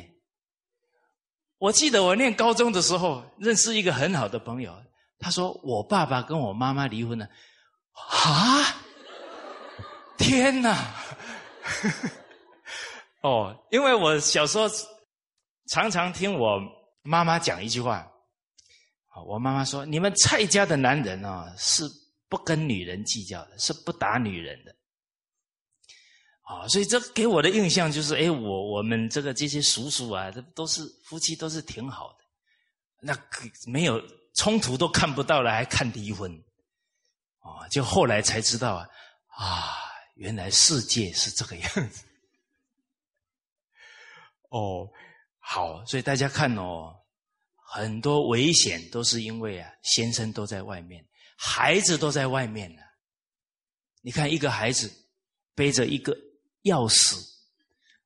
[1.59, 4.73] 我记得我念高中的时候认识一个很好的朋友，
[5.19, 7.27] 他说我爸爸跟我妈妈离婚了，
[7.93, 8.75] 啊。
[10.17, 10.75] 天哪！
[13.27, 14.69] 哦，因为我小时候
[15.67, 16.57] 常常听我
[17.01, 18.09] 妈妈讲一句话，
[19.25, 21.83] 我妈妈说：“你们蔡家的男人啊，是
[22.29, 24.73] 不跟女人计较的，是不打女人的。”
[26.47, 32.23] 啊，所以这给我的印象就是，哎，我我们这个这些叔叔啊，这都是夫妻，都是挺好的，
[33.01, 33.17] 那
[33.69, 34.01] 没有
[34.35, 36.31] 冲突都看不到了，还看离婚，
[37.39, 38.87] 啊，就后来才知道啊，
[39.27, 39.83] 啊。
[40.19, 42.03] 原来世界是这个样子，
[44.49, 44.89] 哦，
[45.39, 47.03] 好，所以大家看哦，
[47.55, 51.05] 很多危险都是因为啊，先生都在外面，
[51.37, 52.81] 孩子都在外面呢。
[54.01, 54.89] 你看一个孩子
[55.53, 56.13] 背着一个
[56.63, 57.17] 钥匙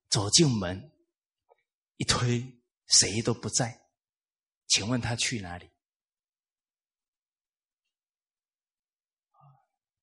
[0.09, 0.91] 走进门，
[1.97, 2.43] 一推
[2.87, 3.79] 谁都不在，
[4.67, 5.69] 请问他去哪里？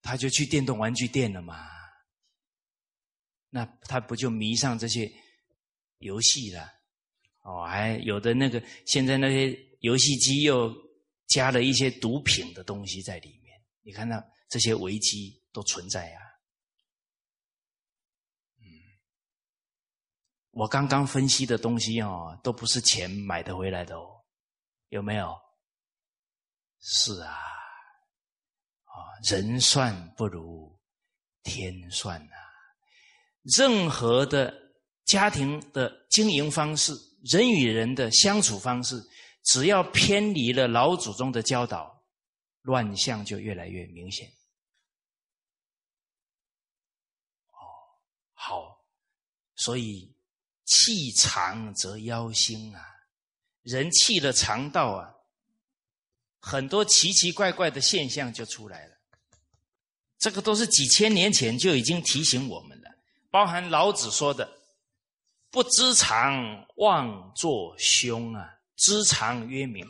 [0.00, 1.68] 他就去电动玩具店了嘛。
[3.50, 5.12] 那他不就迷上这些
[5.98, 6.68] 游戏了？
[7.42, 10.74] 哦，还有的那个现在那些游戏机又
[11.28, 16.20] 加了一些毒品的东西在里面，你看到这些危机都存在呀。
[18.58, 18.64] 嗯，
[20.50, 24.22] 我刚刚分析的东西哦，都不是钱买得回来的哦，
[24.88, 25.34] 有没有？
[26.80, 27.32] 是啊，
[28.84, 28.92] 啊，
[29.24, 30.78] 人算不如
[31.42, 32.36] 天算呐。
[33.42, 34.54] 任何的
[35.08, 36.92] 家庭的经营方式，
[37.24, 39.02] 人与人的相处方式，
[39.42, 42.04] 只要偏离了老祖宗的教导，
[42.60, 44.28] 乱象就越来越明显。
[47.52, 47.56] 哦，
[48.34, 48.84] 好，
[49.56, 50.14] 所以
[50.66, 52.84] 气长则妖星啊，
[53.62, 55.14] 人气了肠道啊，
[56.38, 58.94] 很多奇奇怪怪的现象就出来了。
[60.18, 62.90] 这个都是几千年前就已经提醒我们了。
[63.30, 64.50] 包含老子说的
[65.50, 69.86] “不知常，妄作凶”啊，“知常曰明”。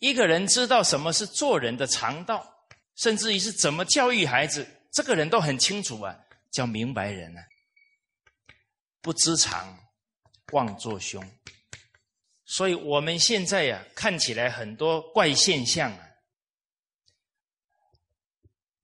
[0.00, 2.44] 一个人知道什么是做人的常道，
[2.96, 6.16] 甚至于是怎么教育孩子，这个人都很清楚啊，
[6.50, 7.42] 叫明白人啊。
[9.00, 9.78] 不知常，
[10.52, 11.22] 妄作凶。
[12.46, 16.08] 所以我们现在呀，看起来很多怪现象啊，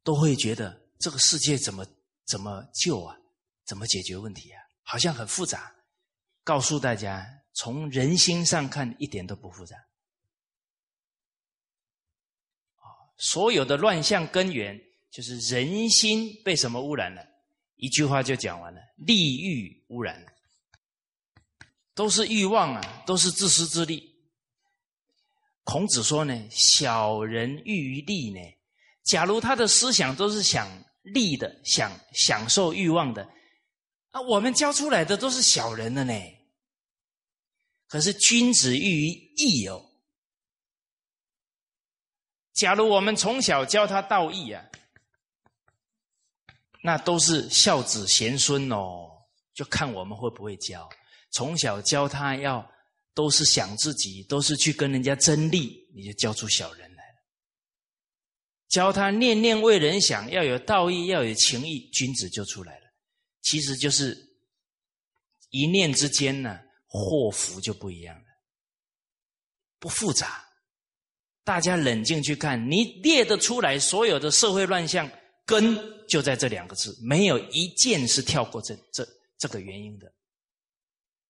[0.02, 1.86] 都会觉得这个世界怎么
[2.26, 3.16] 怎么救啊？
[3.66, 4.62] 怎么解决问题啊？
[4.82, 5.74] 好像很复杂。
[6.42, 9.76] 告诉大家，从人心上看，一点都不复杂。
[12.76, 12.84] 啊，
[13.16, 14.80] 所有的乱象根源
[15.10, 17.24] 就是人心被什么污染了？
[17.76, 20.32] 一句话就讲完了：利欲污染了，
[21.94, 24.10] 都是欲望啊，都是自私自利。
[25.64, 28.40] 孔子说呢：“小人欲于利呢。
[29.04, 30.68] 假如他的思想都是想
[31.02, 33.28] 利的，想享受欲望的。”
[34.10, 36.12] 啊，我们教出来的都是小人了呢。
[37.86, 39.84] 可是君子喻于义哦。
[42.52, 44.64] 假如我们从小教他道义啊，
[46.82, 49.08] 那都是孝子贤孙哦。
[49.54, 50.88] 就看我们会不会教。
[51.30, 52.68] 从小教他要
[53.14, 57.18] 都是想自己，都是去跟人家争利，你就教出小人来了。
[58.68, 62.89] 教他念念为人想，要有道义，要有情义，君子就出来了。
[63.42, 64.16] 其实就是
[65.50, 68.26] 一念之间呢，祸福就不一样了，
[69.78, 70.44] 不复杂
[71.42, 75.10] 大家冷静去看，你列得出来所有的社会乱象
[75.44, 79.04] 根就在这两个字，没有一件是跳过这这
[79.38, 80.12] 这个原因的，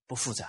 [0.05, 0.47] 不复杂。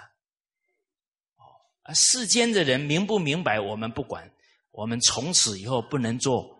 [1.36, 1.44] 哦，
[1.84, 4.30] 而世间的人明不明白，我们不管，
[4.72, 6.58] 我们从此以后不能做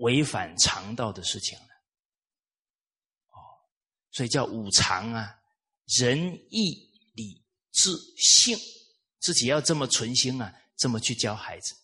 [0.00, 1.68] 违反常道的事情了。
[4.16, 5.38] 所以叫五常啊，
[5.84, 8.56] 仁义礼智信，
[9.18, 11.74] 自己要这么存心啊，这么去教孩子。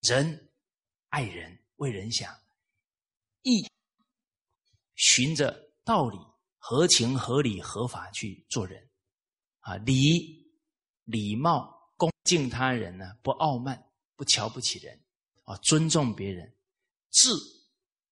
[0.00, 0.48] 仁，
[1.10, 2.30] 爱人，为人想；
[3.42, 3.68] 义，
[4.94, 6.16] 循着道理，
[6.56, 8.88] 合情合理合法去做人。
[9.60, 10.50] 啊，礼，
[11.04, 14.98] 礼貌，恭敬他人呢，不傲慢，不瞧不起人，
[15.44, 16.50] 啊，尊重别人。
[17.10, 17.28] 智，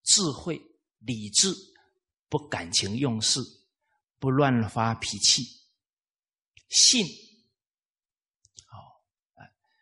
[0.02, 0.60] 智慧，
[0.98, 1.56] 理智，
[2.28, 3.40] 不感情用事，
[4.18, 5.42] 不乱发脾气。
[6.68, 7.06] 信，
[8.66, 9.04] 好，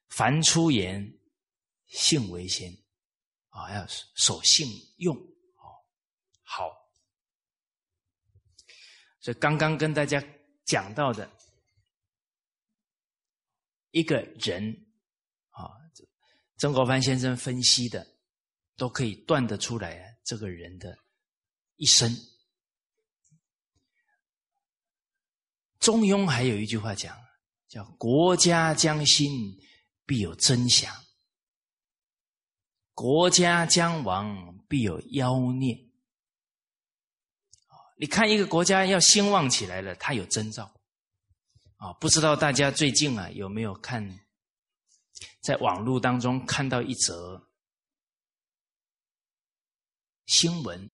[0.09, 1.19] 凡出言。
[1.95, 2.73] 信为先，
[3.51, 4.67] 啊，要守信
[4.97, 5.85] 用，哦，
[6.43, 6.73] 好。
[9.21, 10.25] 所以刚刚跟大家
[10.65, 11.31] 讲到的
[13.91, 14.73] 一个人，
[15.51, 15.69] 啊，
[16.57, 18.07] 曾国藩先生分析的，
[18.75, 20.99] 都可以断得出来这个人的
[21.77, 22.11] 一生。
[25.83, 27.21] 中庸还有一句话讲，
[27.67, 29.29] 叫“国家将兴，
[30.07, 30.95] 必有真祥”。
[32.95, 35.77] 国家将亡，必有妖孽。
[37.99, 40.73] 你看一个国家要兴旺起来了，它有征兆。
[41.79, 44.21] 啊，不知道大家最近啊有没有看，
[45.41, 47.51] 在网络当中看到一则
[50.27, 50.89] 新闻？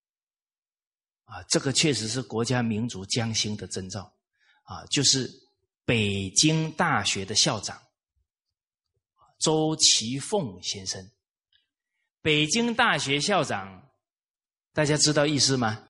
[1.24, 4.18] 啊，这个确实是国家民族将兴的征兆。
[4.69, 5.27] 啊，就是
[5.87, 7.81] 北京大学的校长
[9.39, 11.11] 周其凤先生。
[12.21, 13.91] 北京大学校长，
[14.75, 15.89] 大家知道意思吗？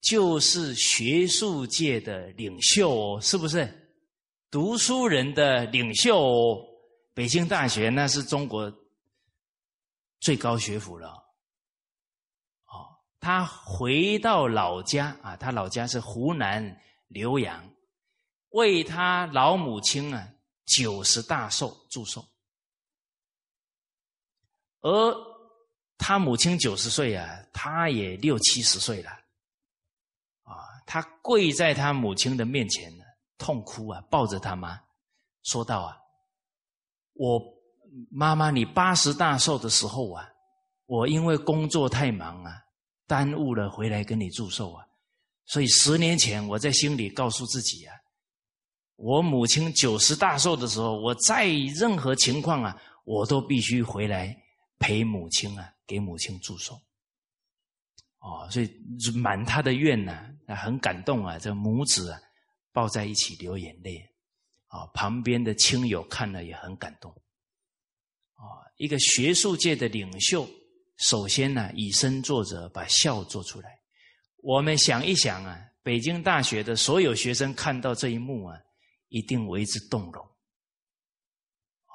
[0.00, 3.96] 就是学术界的领袖，是不是？
[4.50, 6.60] 读书人的领袖。
[7.14, 8.72] 北京大学那是中国
[10.18, 11.23] 最高学府了。
[13.24, 16.62] 他回到老家啊，他老家是湖南
[17.08, 17.66] 浏阳，
[18.50, 20.28] 为他老母亲啊。
[20.66, 22.24] 九十大寿祝寿，
[24.80, 25.14] 而
[25.98, 29.10] 他母亲九十岁啊，他也六七十岁了，
[30.44, 33.04] 啊，他跪在他母亲的面前呢，
[33.36, 34.80] 痛哭啊，抱着他妈，
[35.42, 35.98] 说道啊，
[37.12, 37.38] 我
[38.10, 40.26] 妈妈，你八十大寿的时候啊，
[40.86, 42.63] 我因为工作太忙啊，
[43.06, 44.86] 耽误了回来跟你祝寿啊，
[45.46, 47.94] 所以十年前我在心里告诉自己啊。
[48.96, 51.46] 我母亲九十大寿的时候，我在
[51.76, 54.36] 任何情况啊，我都必须回来
[54.78, 56.80] 陪母亲啊，给母亲祝寿。
[58.20, 58.70] 哦，所以
[59.16, 62.18] 满他的愿呢，很感动啊，这母子啊
[62.72, 64.00] 抱在一起流眼泪。
[64.68, 67.10] 啊，旁边的亲友看了也很感动。
[68.32, 68.42] 啊，
[68.76, 70.48] 一个学术界的领袖，
[70.96, 73.80] 首先呢以身作则，把孝做出来。
[74.38, 78.58] 我们想一想啊，北京大学的所有学生看到这一幕啊。
[79.10, 81.94] 一定为之动容，哦，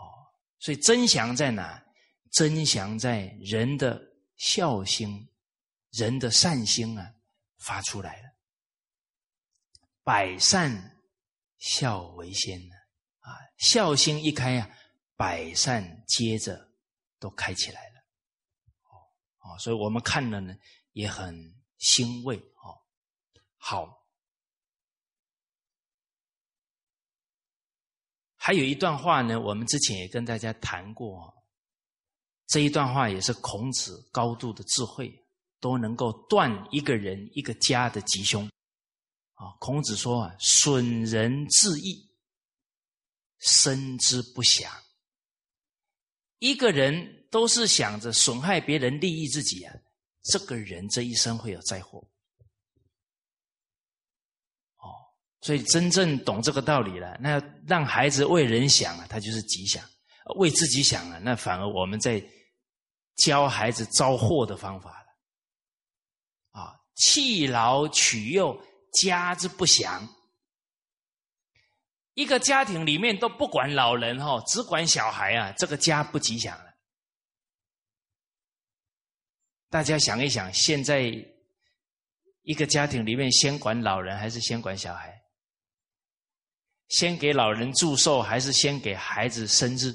[0.57, 1.83] 所以真祥在哪？
[2.31, 4.01] 真祥在人的
[4.37, 5.27] 孝心，
[5.91, 7.13] 人的善心啊，
[7.57, 8.29] 发出来了。
[10.01, 10.97] 百善
[11.57, 12.75] 孝为先呢，
[13.19, 14.69] 啊，孝心一开啊，
[15.17, 16.71] 百善接着
[17.19, 17.88] 都开起来，
[19.59, 20.55] 所以我们看了呢，
[20.93, 21.35] 也很
[21.77, 22.73] 欣慰哦，
[23.57, 23.99] 好。
[28.35, 31.35] 还有一段话呢，我们之前也跟大家谈过。
[32.47, 35.13] 这一段话也是孔子高度的智慧，
[35.59, 38.49] 都能够断一个人、一个家的吉凶。
[39.33, 42.09] 啊，孔子说啊：“损人自益，
[43.37, 44.71] 生之不祥。”
[46.39, 49.73] 一个人都是想着损害别人、利益自己啊，
[50.23, 51.99] 这个人这一生会有灾祸。
[54.77, 54.85] 哦
[55.41, 59.81] 所以真正懂这个道理了，那让孩子为人想啊，他就是吉祥；
[60.35, 62.21] 为自己想啊，那反而我们在
[63.15, 66.61] 教孩子招祸的方法了。
[66.61, 68.61] 啊，弃老取幼，
[68.91, 70.07] 家之不祥。
[72.15, 76.68] 一个家庭里面都不管老人哈，只管小孩啊，这个家不吉祥了。
[79.69, 81.01] 大家想一想，现在
[82.41, 85.15] 一个家庭里面先管老人还是先管小孩？
[86.87, 89.91] 先给老人祝寿，还是先给孩子生日？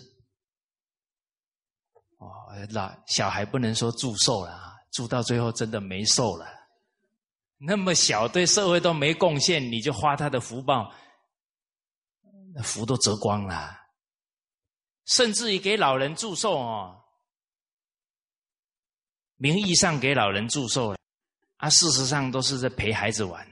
[2.18, 2.28] 哦，
[2.70, 6.46] 老小孩不能说祝寿了啊，祝到最后真的没寿了。
[7.58, 10.94] 那么小，对社会都没贡献，你就花他的福报，
[12.54, 13.76] 那福都折光了。
[15.06, 17.03] 甚至于给老人祝寿哦，
[19.37, 20.99] 名义上给老人祝寿了，
[21.57, 23.47] 啊，事实上都是在陪孩子玩。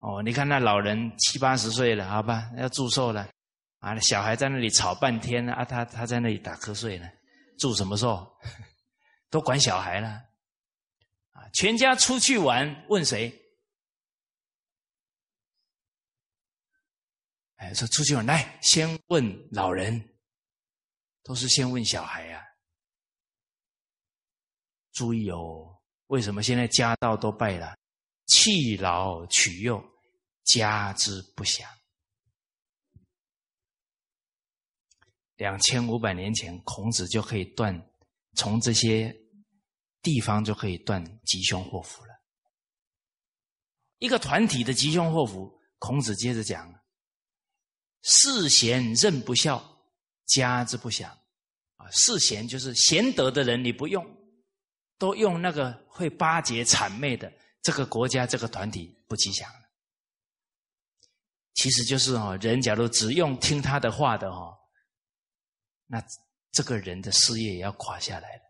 [0.00, 3.26] 哦，你看那老人七八十岁了，好吧，要祝寿了，
[3.78, 7.08] 啊，小孩在那里吵半天啊，他他在那里打瞌睡呢，
[7.58, 8.38] 祝什么寿？
[9.30, 10.08] 都管小孩了，
[11.32, 13.32] 啊，全家出去玩，问谁？
[17.56, 20.06] 哎，说出去玩，来先问老人，
[21.22, 22.44] 都是先问小孩呀。
[24.94, 25.76] 注意哦，
[26.06, 27.76] 为什么现在家道都败了？
[28.26, 29.84] 弃老取幼。
[30.44, 31.66] 家之不祥。
[35.36, 37.74] 两千五百年前，孔子就可以断，
[38.36, 39.10] 从这些
[40.02, 42.10] 地方就可以断吉凶祸福了。
[44.00, 46.70] 一个团体的吉凶祸福，孔子接着讲：
[48.02, 49.82] 世贤任不孝，
[50.26, 51.10] 家之不祥。
[51.76, 54.04] 啊，世贤就是贤德的人，你不用，
[54.98, 57.32] 都用那个会巴结谄媚的，
[57.62, 59.50] 这个国家这个团体不吉祥。
[61.54, 64.56] 其实就是哦，人假如只用听他的话的哦，
[65.86, 66.02] 那
[66.50, 68.42] 这个人的事业也要垮下来了。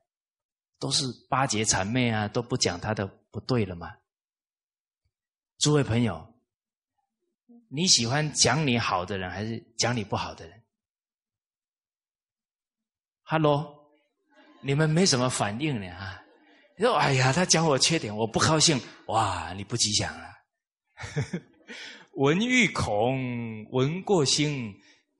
[0.78, 3.96] 都是巴结谄媚啊，都不讲他的不对了吗？
[5.58, 6.34] 诸位朋友，
[7.68, 10.62] 你喜欢讲你好的人，还是讲你不好的人
[13.22, 13.98] ？Hello，
[14.62, 16.23] 你们没什么反应呢啊？
[16.78, 20.30] 说：“哎呀，他讲我缺点，我不高兴。”哇，你不吉祥啊！
[22.14, 24.74] 闻欲恐，闻过心，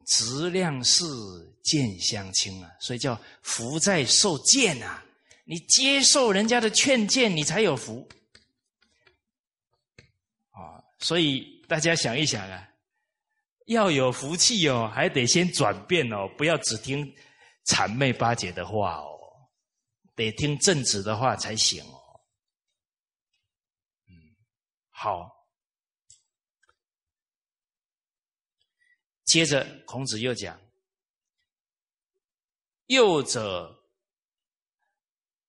[0.07, 1.05] 质量是
[1.63, 5.03] 见相亲啊，所以叫福在受见啊。
[5.45, 8.09] 你接受人家的劝谏，你才有福
[10.51, 10.81] 啊。
[10.99, 12.69] 所以大家想一想啊，
[13.67, 17.07] 要有福气哦，还得先转变哦，不要只听
[17.67, 19.14] 谄媚巴结的话哦，
[20.15, 22.01] 得听正直的话才行哦。
[24.07, 24.13] 嗯，
[24.91, 25.31] 好。
[29.25, 30.61] 接着，孔子又讲
[32.87, 33.83] ：“幼者，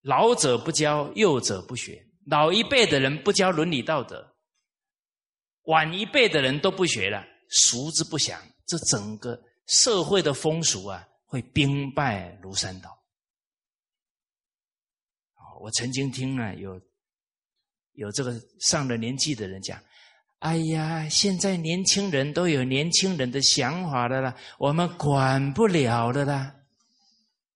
[0.02, 2.08] 老者不教，幼者不学。
[2.26, 4.36] 老一辈的人不教伦理道德，
[5.66, 8.42] 晚一辈的人都不学了，俗之不详。
[8.66, 12.90] 这整个社会的风俗啊，会兵败如山倒。”
[15.60, 16.80] 我曾经听了有
[17.94, 19.80] 有这个上了年纪的人讲。
[20.40, 26.56] 哎呀，现在年轻人都有年轻人的想法的啦，我们管不了的啦，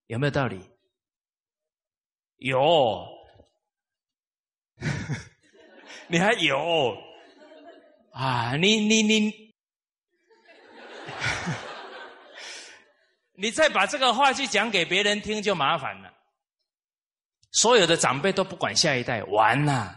[0.08, 0.60] 有没有道理？
[2.38, 3.06] 有，
[6.08, 6.98] 你还有
[8.12, 8.56] 啊？
[8.56, 9.54] 你你你，
[13.36, 16.12] 你再把这个话去讲给别人听就麻烦了。
[17.52, 19.96] 所有的长辈都不管下一代，完了。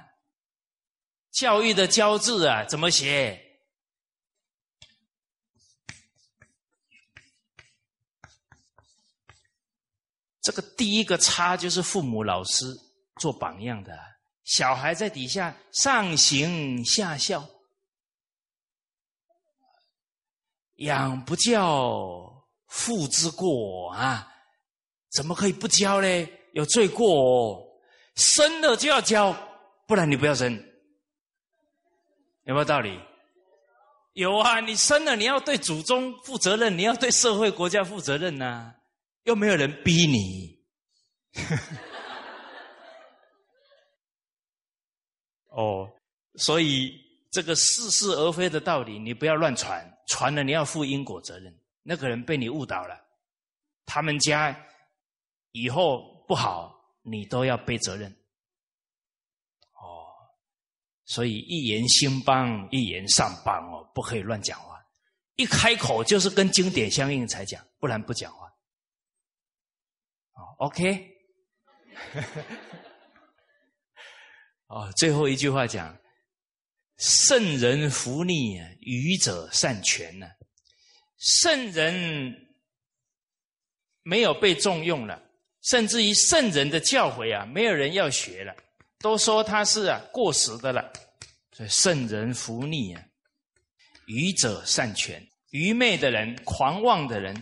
[1.30, 3.40] 教育的教字啊，怎么写？
[10.42, 12.66] 这个第一个差就是父母、老师
[13.20, 13.96] 做榜样的，
[14.44, 17.48] 小孩在底下上行下效，
[20.76, 24.34] 养不教，父之过啊！
[25.10, 26.28] 怎么可以不教呢？
[26.52, 27.68] 有罪过哦！
[28.14, 29.32] 生了就要教，
[29.86, 30.52] 不然你不要生。
[32.44, 32.98] 有没有道理？
[34.14, 34.60] 有啊！
[34.60, 38.74] 你生了，你要对祖宗负责任，你要对社会国家负责任呐。
[39.24, 40.60] 又没有人逼你。
[45.48, 45.90] 哦，
[46.34, 46.92] 所以
[47.30, 51.56] 这个似是而非的道理，你不要乱传，传了你要负因果责任。
[51.82, 53.00] 那个人被你误导了，
[53.86, 54.54] 他们家
[55.52, 58.10] 以后不好，你都要背责任
[59.74, 60.08] 哦。
[61.04, 64.82] 所以一言兴邦，一言丧邦哦，不可以乱讲话。
[65.36, 68.46] 一开口就是跟经典相应才讲，不然不讲话。
[70.32, 71.14] 哦，OK。
[74.68, 75.94] 哦，最后一句话讲：
[76.96, 80.26] 圣人福逆，愚者善权呢。
[81.18, 82.56] 圣人
[84.02, 85.22] 没有被重用了，
[85.62, 88.54] 甚至于圣人的教诲啊，没有人要学了。
[88.98, 90.92] 都说他是啊过时的了，
[91.50, 93.02] 所以圣人福逆啊，
[94.06, 97.34] 愚者善权，愚昧的人、狂妄的人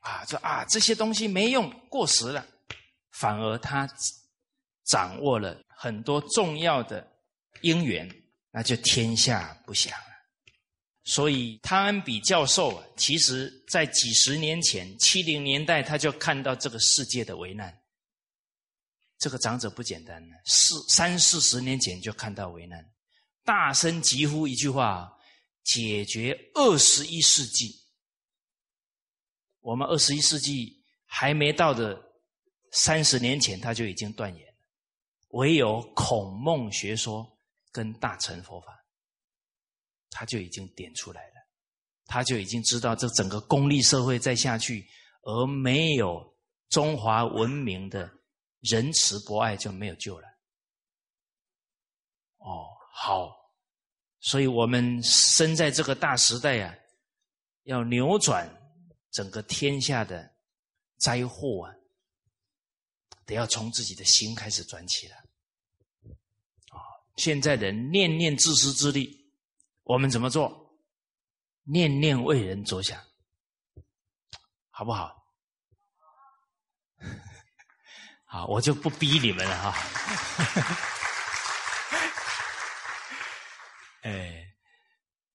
[0.00, 2.44] 啊，说啊这些东西没用，过时了，
[3.12, 3.88] 反而他
[4.84, 7.06] 掌握了很多重要的
[7.60, 8.10] 因缘，
[8.50, 9.96] 那就天下不祥。
[11.04, 17.78] 所以汤恩比教授啊，其实在几十年前，七零年代他就看到这个世界的危难。
[19.18, 22.84] 这个长者不简单呢，四三四十年前就看到危难，
[23.44, 25.10] 大声疾呼一句话：
[25.62, 27.74] 解决二十一世纪。
[29.60, 31.98] 我们二十一世纪还没到的
[32.72, 34.54] 三十年前，他就已经断言了，
[35.28, 37.26] 唯有孔孟学说
[37.70, 38.83] 跟大乘佛法，
[40.14, 41.34] 他就已经点出来了，
[42.06, 44.88] 他就已经知道这整个功利社会再下去，
[45.22, 46.34] 而没有
[46.70, 48.10] 中华文明的。
[48.66, 50.26] 仁慈博爱就没有救了。
[52.38, 53.30] 哦，好，
[54.20, 56.74] 所以我们生在这个大时代啊，
[57.64, 58.50] 要扭转
[59.10, 60.34] 整个天下的
[60.96, 61.74] 灾祸啊，
[63.26, 65.16] 得要从自己的心开始转起来。
[65.18, 66.80] 啊，
[67.18, 69.23] 现在人念念自私自利，
[69.84, 70.62] 我们怎么做？
[71.66, 73.02] 念念为人着想，
[74.68, 75.14] 好不好？
[78.26, 79.74] 啊，我就不逼你们了哈。
[84.02, 84.44] 哎，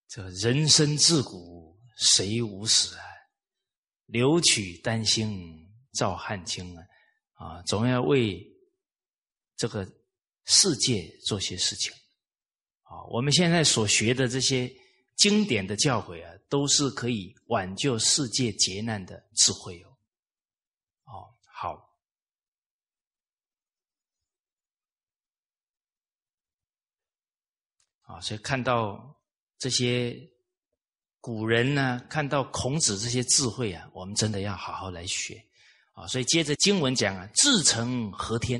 [0.08, 3.04] 这人生自古谁无死啊？
[4.06, 6.84] 留取丹心照汗青啊！
[7.34, 8.45] 啊，总要为
[9.56, 9.84] 这个
[10.45, 11.91] 世界做些事情。
[12.89, 14.69] 啊，我们现在所学的这些
[15.15, 19.87] 经典的教诲啊，都是可以挽救世界劫难的智慧哦。
[21.05, 21.87] 哦，好。
[28.01, 29.15] 啊，所以看到
[29.59, 30.19] 这些
[31.21, 35.45] 古人呢，看到孔子这些智慧啊，我们真的要好好来学
[35.91, 36.07] 啊。
[36.07, 38.59] 所以接着经文讲啊，至诚和天，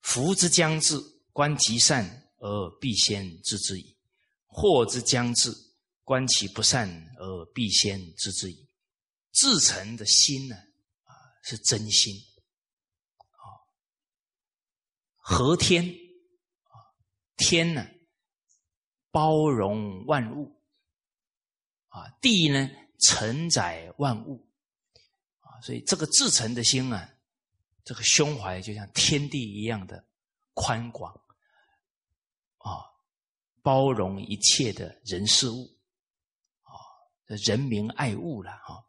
[0.00, 0.98] 福之将至，
[1.32, 2.04] 观其善
[2.40, 3.96] 而必先知之矣；
[4.46, 5.50] 祸之将至，
[6.02, 8.68] 观其不善而必先知之矣。
[9.32, 10.56] 至诚的心呢，
[11.04, 11.14] 啊，
[11.44, 12.14] 是真心
[13.30, 13.44] 啊。
[15.16, 16.74] 和天啊，
[17.36, 17.86] 天呢？
[19.12, 20.62] 包容万物，
[21.88, 22.70] 啊，地呢
[23.00, 24.48] 承载万物，
[25.40, 27.12] 啊，所以这个至诚的心啊，
[27.84, 30.06] 这个胸怀就像天地一样的
[30.54, 31.12] 宽广，
[33.62, 35.64] 包容一切的人事物，
[36.62, 36.72] 啊，
[37.46, 38.84] 人民爱物了哈。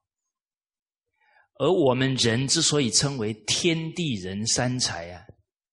[1.59, 5.23] 而我们人之所以称为天地人三才啊，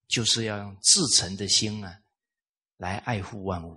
[0.06, 1.98] 就是要用至诚的心啊，
[2.76, 3.76] 来爱护万物。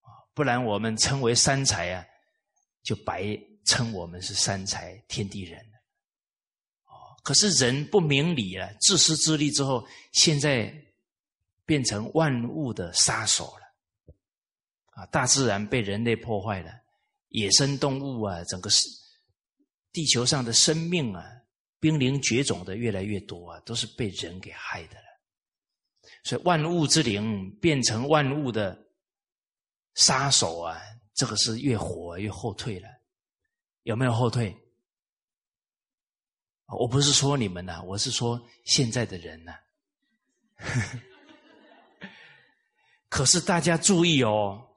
[0.00, 2.04] 啊不然我们称为三才啊，
[2.82, 5.64] 就白称我们是三才天地人。
[7.22, 10.72] 可是人不明理了，自私自利之后，现在
[11.64, 13.65] 变成万物的杀手了。
[14.96, 16.72] 啊，大自然被人类破坏了，
[17.28, 18.88] 野生动物啊，整个是
[19.92, 21.24] 地球上的生命啊，
[21.78, 25.06] 濒临绝种的越来越多啊，都是被人给害的了。
[26.24, 28.84] 所以万物之灵变成万物的。
[29.98, 30.78] 杀手啊，
[31.14, 32.86] 这个是越活越后退了，
[33.84, 34.54] 有没有后退？
[36.66, 39.54] 我不是说你们呐，我是说现在的人呐。
[43.08, 44.68] 可是大家注意哦，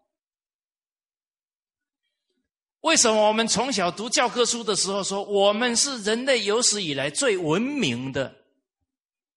[2.82, 8.34] 为什么我们从小读教科书的时候说我们是人类有史以来最文明的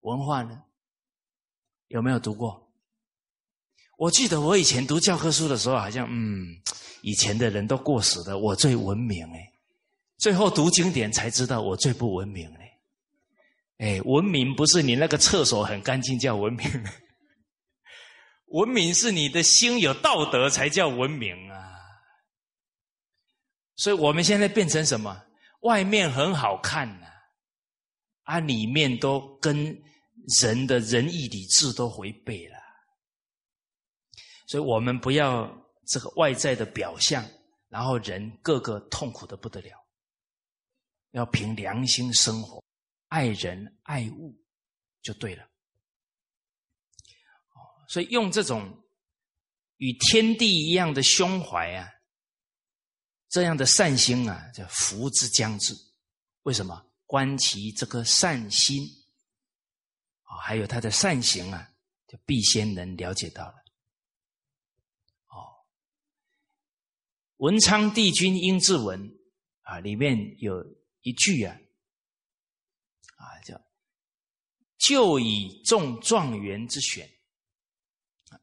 [0.01, 0.63] 文化呢？
[1.89, 2.73] 有没有读过？
[3.99, 6.47] 我记得我以前读教科书的时候，好像嗯，
[7.03, 9.53] 以前的人都过时的，我最文明哎。
[10.19, 12.79] 最后读经典才知道，我最不文明哎。
[13.79, 16.67] 哎，文明不是你那个厕所很干净叫文明，
[18.47, 21.62] 文明是你的心有道德才叫文明啊。
[23.77, 25.25] 所以我们现在变成什么？
[25.61, 27.07] 外面很好看呐，
[28.25, 29.57] 啊，里面都跟
[30.41, 32.57] 人的仁义礼智都违背了。
[34.49, 35.49] 所以我们不要
[35.87, 37.25] 这个外在的表象，
[37.69, 39.71] 然后人个个痛苦的不得了。
[41.13, 42.63] 要凭良心生活，
[43.09, 44.37] 爱人爱物
[45.01, 45.47] 就对了。
[47.89, 48.83] 所以用这种
[49.77, 51.89] 与天地一样的胸怀啊，
[53.33, 55.75] 这样的善心啊，叫福之将至。
[56.43, 56.87] 为什么？
[57.07, 58.83] 观其这颗善心
[60.23, 61.73] 啊，还有他的善行啊，
[62.07, 63.55] 就必先能了解到了。
[65.29, 65.49] 哦
[67.39, 69.11] 文昌帝君英志文
[69.63, 70.63] 啊，里面有
[71.01, 71.57] 一句啊，
[73.17, 73.59] 啊叫
[74.77, 77.09] “就以中状元之选”，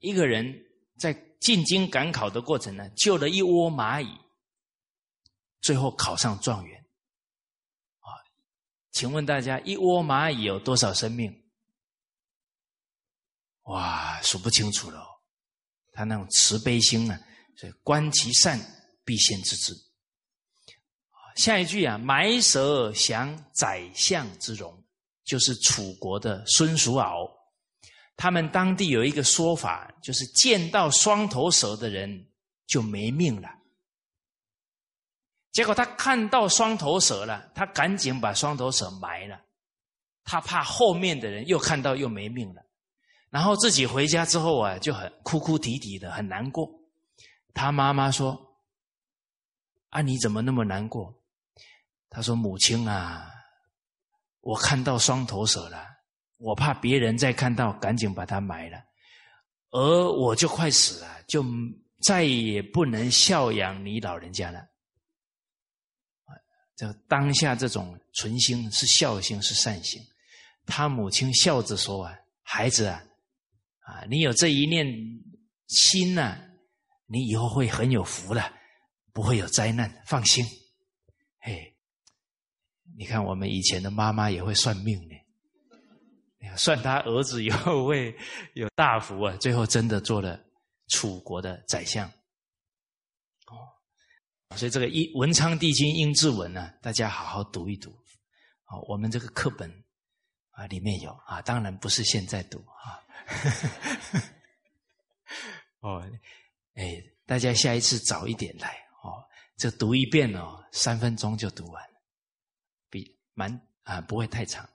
[0.01, 0.65] 一个人
[0.97, 4.07] 在进京赶考的过程呢，救了一窝蚂蚁，
[5.61, 6.79] 最后考上状元。
[7.99, 8.07] 啊，
[8.91, 11.31] 请问大家，一窝蚂蚁有多少生命？
[13.63, 15.05] 哇，数不清楚了。
[15.91, 17.19] 他那种慈悲心啊，
[17.55, 18.59] 所以观其善。
[19.05, 19.73] 必先知之。
[21.35, 24.85] 下一句啊，埋蛇降宰相之容，
[25.23, 27.27] 就是楚国的孙叔敖。
[28.15, 32.29] 他们当地有一个说法，就是见到双头蛇的人
[32.67, 33.49] 就没命了。
[35.51, 39.39] 结果他看到双头蛇了，他赶紧把双头蛇埋了，
[40.23, 42.61] 他怕后面的人又看到又没命了。
[43.29, 46.69] 然后自己回家之后啊，就很哭哭啼啼的，很难过。
[47.53, 48.45] 他妈妈说。
[49.91, 51.11] 啊，你怎么那么难过？
[52.11, 53.27] 他说：“母亲啊，
[54.41, 55.83] 我看到双头蛇了，
[56.37, 58.77] 我怕别人再看到，赶紧把它埋了，
[59.71, 61.43] 而我就快死了，就
[62.03, 64.63] 再也不能孝养你老人家了。”
[66.79, 70.01] 这当下这种存心是孝心是善心，
[70.65, 73.03] 他母亲笑着说：“啊，孩子啊，
[73.79, 74.87] 啊，你有这一念
[75.67, 76.39] 心呐，
[77.05, 78.53] 你以后会很有福的。”
[79.11, 80.45] 不会有灾难，放心。
[81.39, 81.75] 嘿，
[82.95, 88.15] 你看我们以前的妈妈也会算命呢，算他儿子以后会
[88.53, 90.39] 有大福啊，最后真的做了
[90.87, 92.09] 楚国的宰相。
[94.55, 97.91] 所以这个一文昌帝君应字文呢，大家好好读一读。
[98.65, 99.71] 哦，我们这个课本
[100.51, 102.99] 啊里面有啊，当然不是现在读啊。
[105.81, 106.11] 哦，
[106.73, 109.23] 哎，大家下一次早一点来哦。
[109.55, 111.83] 这读一遍哦，三分钟就读完，
[112.89, 114.67] 比蛮啊不会太长。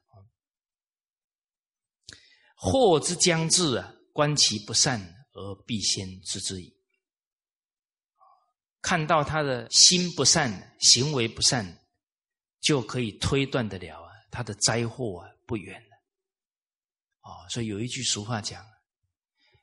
[2.54, 5.00] 祸之将至啊，观其不善
[5.32, 6.72] 而必先知之矣。
[8.85, 11.66] 看到他的心不善，行为不善，
[12.61, 15.97] 就可以推断得了啊，他的灾祸啊不远了。
[17.22, 18.62] 哦，所以有一句俗话讲：“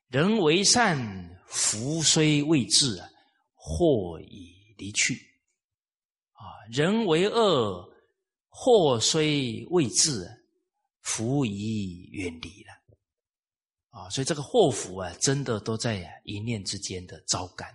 [0.09, 0.97] 人为善，
[1.45, 3.07] 福虽未至啊，
[3.53, 5.13] 祸已。”离去，
[6.31, 6.65] 啊！
[6.71, 7.87] 人为恶，
[8.49, 10.27] 祸虽未至，
[11.01, 12.73] 福已远离了。
[13.91, 14.09] 啊！
[14.09, 17.69] 所以这个祸福啊，真的都在一念之间的招感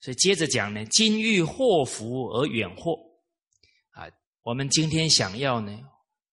[0.00, 2.98] 所以接着讲呢，今欲祸福而远祸，
[3.90, 4.08] 啊！
[4.42, 5.78] 我们今天想要呢，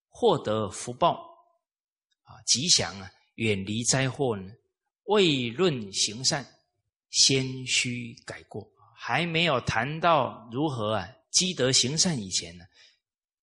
[0.07, 1.13] 获得福报，
[2.23, 4.51] 啊，吉祥啊，远离灾祸呢，
[5.03, 6.45] 未论行善，
[7.09, 8.67] 先须改过。
[8.99, 12.65] 还没有谈到如何啊积德行善以前呢，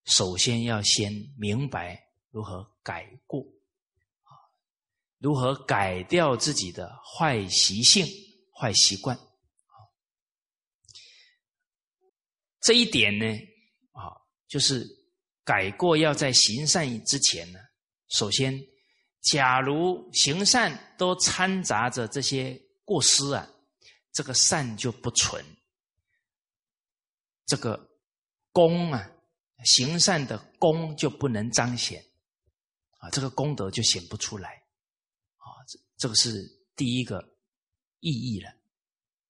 [0.05, 3.41] 首先要先明白如何改过，
[4.23, 4.33] 啊，
[5.19, 8.05] 如何改掉自己的坏习性、
[8.53, 9.79] 坏习惯，啊，
[12.65, 13.27] 这一点呢，
[13.93, 14.11] 啊，
[14.49, 14.85] 就是
[15.45, 17.61] 改过要在行善之前呢，
[18.09, 18.59] 首先，
[19.21, 23.49] 假如行善都掺杂着这些过失啊。
[24.17, 25.45] 这个善就不纯，
[27.47, 27.91] 这个
[28.53, 29.11] 功啊，
[29.65, 32.01] 行善的功就不能彰显，
[33.01, 34.51] 啊，这个功德就显不出来，
[35.35, 37.29] 啊，这这个是第一个
[37.99, 38.51] 意义了，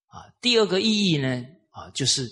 [0.09, 2.31] 啊，第二个意义呢，啊，就是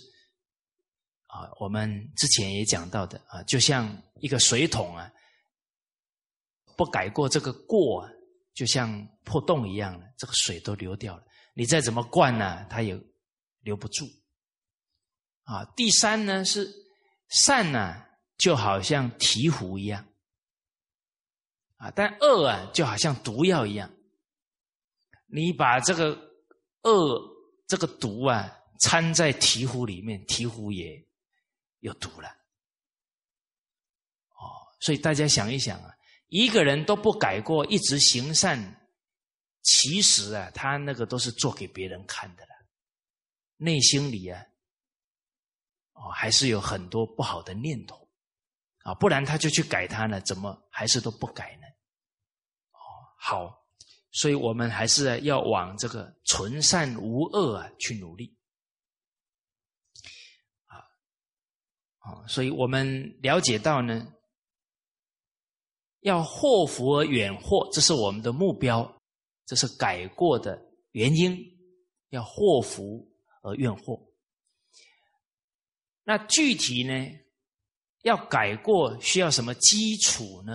[1.32, 5.10] 啊，我们之前也讲到的啊，就像一个水桶啊，
[6.76, 8.06] 不改过这个过，
[8.52, 11.24] 就像破洞一样的，这个水都流掉了。
[11.54, 12.94] 你再怎么灌呢，它也
[13.62, 14.04] 留不住。
[15.44, 16.70] 啊，第三呢是
[17.28, 18.04] 善呢，
[18.36, 20.06] 就好像醍醐一样，
[21.78, 23.90] 啊，但恶啊就好像毒药一样。
[25.28, 26.10] 你把这个
[26.82, 27.22] 恶
[27.66, 31.02] 这个毒啊掺在醍醐里面，醍醐也
[31.82, 32.28] 有毒了。
[34.30, 35.94] 哦，所以大家想一想啊，
[36.26, 38.80] 一个人都不改过，一直行善。
[39.62, 42.50] 其实啊，他那个都是做给别人看的了，
[43.58, 44.44] 内心里啊，
[45.92, 48.08] 哦，还是有很多不好的念头
[48.82, 51.66] 啊，不然他就去改他呢，怎么还是都不改呢？
[52.72, 52.76] 哦，
[53.16, 53.64] 好，
[54.10, 58.36] 所以我们还是要往这个纯善无恶啊去努力
[62.02, 64.06] 啊，所以我们了解到呢，
[66.00, 68.96] 要祸福而远祸，这是我们的目标。
[69.44, 71.36] 这是改过的原因，
[72.10, 73.06] 要祸福
[73.42, 74.00] 而怨祸
[76.04, 76.92] 那具体呢，
[78.02, 80.54] 要改过需要什么基础呢？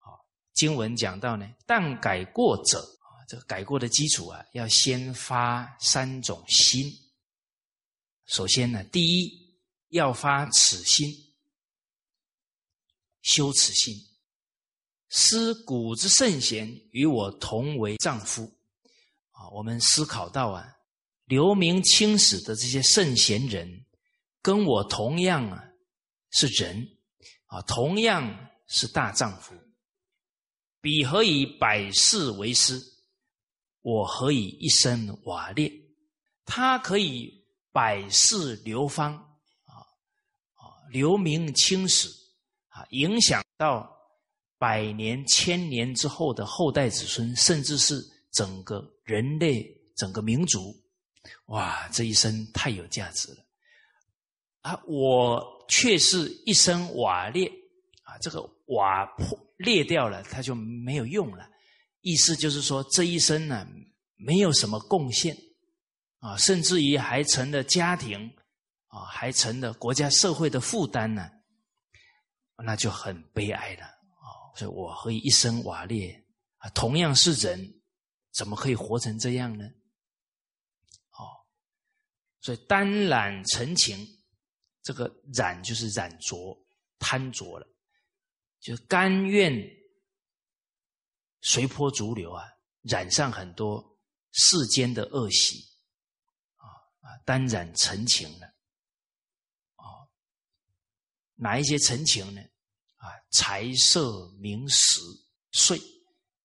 [0.00, 0.18] 啊，
[0.52, 6.92] 经文讲到呢，但改过者啊，这个改过的基础啊，要先发三种心。
[8.26, 9.47] 首先呢，第一
[9.88, 11.12] 要发此心，
[13.22, 13.94] 修此心，
[15.08, 18.44] 思古之圣贤与我同为丈夫
[19.30, 19.48] 啊。
[19.50, 20.76] 我们思考到啊，
[21.24, 23.84] 留名青史的这些圣贤人。
[24.40, 25.62] 跟我同样啊
[26.30, 26.96] 是人
[27.46, 29.52] 啊，同样是大丈夫。
[30.80, 32.80] 彼何以百世为师？
[33.82, 35.70] 我何以一生瓦裂？
[36.46, 39.27] 他可以百世流芳，
[40.90, 42.08] 留名青史
[42.68, 43.88] 啊，影响到
[44.58, 48.00] 百年、千年之后的后代子孙，甚至是
[48.32, 49.66] 整个人类、
[49.96, 50.74] 整个民族。
[51.46, 53.36] 哇，这一生太有价值了。
[54.62, 57.48] 啊，我却是一身瓦裂
[58.02, 58.18] 啊！
[58.18, 61.48] 这个瓦破裂掉了，它就没有用了。
[62.00, 63.66] 意思就是说，这一生呢，
[64.16, 65.36] 没有什么贡献
[66.18, 68.30] 啊，甚至于还成了家庭
[68.88, 71.30] 啊，还成了国家社会的负担呢，
[72.56, 74.52] 那就很悲哀了啊！
[74.56, 76.26] 所以我何以一生瓦裂
[76.58, 76.68] 啊？
[76.70, 77.80] 同样是人，
[78.34, 79.64] 怎么可以活成这样呢？
[81.12, 81.24] 哦，
[82.40, 84.14] 所以单染成情。
[84.80, 86.58] 这个染就是染浊、
[86.98, 87.66] 贪浊了，
[88.58, 89.52] 就甘愿
[91.42, 92.42] 随波逐流啊，
[92.84, 93.84] 染上很多
[94.32, 95.62] 世间的恶习
[96.56, 96.64] 啊
[97.00, 98.50] 啊，单染成情了，
[101.38, 102.42] 哪一些陈情呢？
[102.96, 105.00] 啊，财色名食
[105.52, 105.80] 睡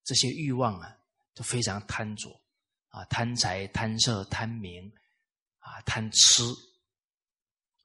[0.04, 0.96] 这些欲望啊，
[1.34, 2.30] 都非常贪着
[2.90, 4.92] 啊，贪财、贪色、贪名
[5.58, 6.44] 啊，贪吃。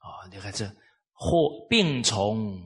[0.00, 0.70] 啊，你看这
[1.12, 2.60] 或病从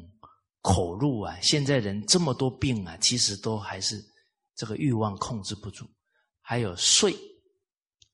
[0.61, 1.39] 口入啊！
[1.41, 4.05] 现在人这么多病啊，其实都还是
[4.55, 5.89] 这个欲望控制不住。
[6.41, 7.13] 还有睡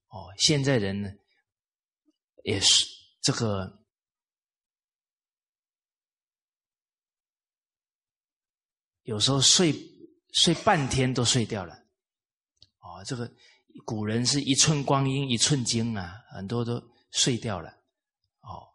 [0.09, 1.11] 哦，现在人呢
[2.45, 2.85] 也是
[3.22, 3.78] 这个
[9.09, 9.75] 有时候睡
[10.35, 11.75] 睡半天都睡掉了。
[12.81, 13.31] 哦，这个
[13.87, 16.79] 古人是一寸光阴一寸金啊，很多都
[17.11, 17.71] 睡掉了。
[18.43, 18.69] 哦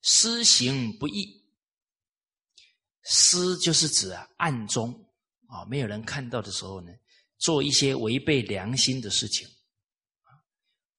[0.00, 1.44] 私行不义，
[3.02, 4.90] 私就是指啊暗中
[5.46, 6.90] 啊没有人看到的时候呢，
[7.36, 9.46] 做一些违背良心的事情，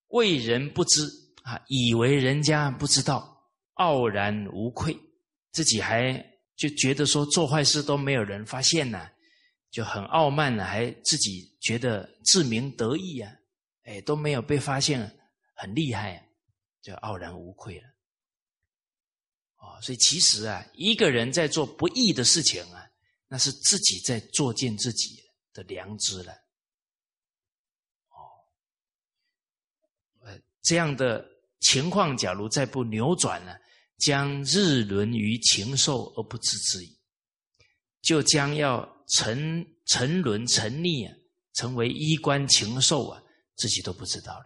[0.09, 1.01] 为人不知
[1.41, 4.95] 啊，以为人家不知道，傲然无愧，
[5.51, 6.23] 自己还
[6.55, 9.09] 就觉得说做坏事都没有人发现呢，
[9.71, 13.31] 就很傲慢了，还自己觉得自鸣得意啊，
[13.83, 14.99] 哎都没有被发现，
[15.55, 16.23] 很厉害，啊
[16.81, 17.87] 就傲然无愧了。
[19.55, 22.89] 啊，所以其实啊，一个人在做不义的事情啊，
[23.27, 25.23] 那是自己在作践自己
[25.53, 26.33] 的良知了。
[28.09, 28.17] 哦，
[30.21, 31.23] 呃，这样的
[31.59, 33.55] 情况，假如再不扭转呢，
[34.01, 36.99] 将日沦于禽兽而不自知矣，
[38.01, 41.15] 就将要沉沉沦沉溺啊，
[41.53, 43.23] 成为衣冠禽兽啊，
[43.55, 44.45] 自己都不知道了。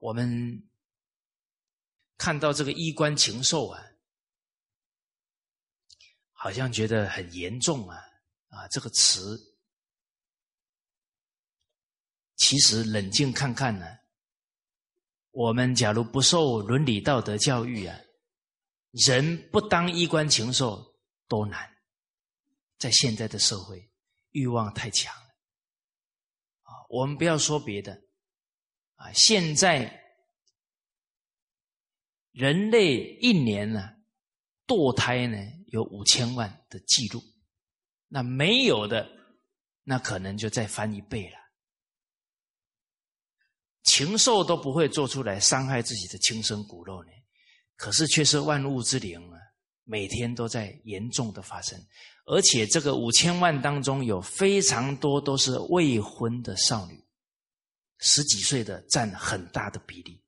[0.00, 0.68] 我们。
[2.18, 3.82] 看到这个衣冠禽兽啊，
[6.30, 7.98] 好像觉得很严重啊
[8.46, 8.68] 啊！
[8.68, 9.56] 这个词，
[12.36, 13.84] 其实冷静看看呢，
[15.32, 17.98] 我们假如不受伦理道德教育啊，
[18.92, 20.80] 人不当衣冠禽兽
[21.26, 21.68] 多难。
[22.78, 23.90] 在现在的社会，
[24.30, 25.28] 欲望太强了
[26.62, 26.70] 啊！
[26.88, 27.92] 我们不要说别的
[28.94, 30.00] 啊，现在。
[32.32, 33.90] 人类一年呢，
[34.66, 37.22] 堕胎呢有五千万的记录，
[38.08, 39.06] 那没有的，
[39.82, 41.36] 那可能就再翻一倍了。
[43.82, 47.10] 禽兽都不会做出来伤害自己的亲生骨肉呢，
[47.76, 49.38] 可是却是万物之灵啊，
[49.84, 51.78] 每天都在严重的发生，
[52.26, 57.04] 而且这个五千万当中有非常多都是未婚的少女，
[57.98, 60.22] 十几岁的占很大的比例。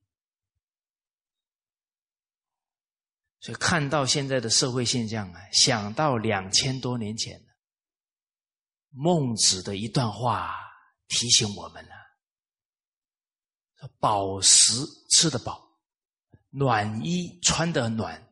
[3.40, 7.54] 所以看到现在的社会现象啊，想到两千多年前的
[8.90, 10.56] 孟子的一段话，
[11.08, 11.94] 提醒我们了：
[13.98, 14.72] 饱食
[15.10, 15.66] 吃得饱，
[16.50, 18.28] 暖衣穿得暖，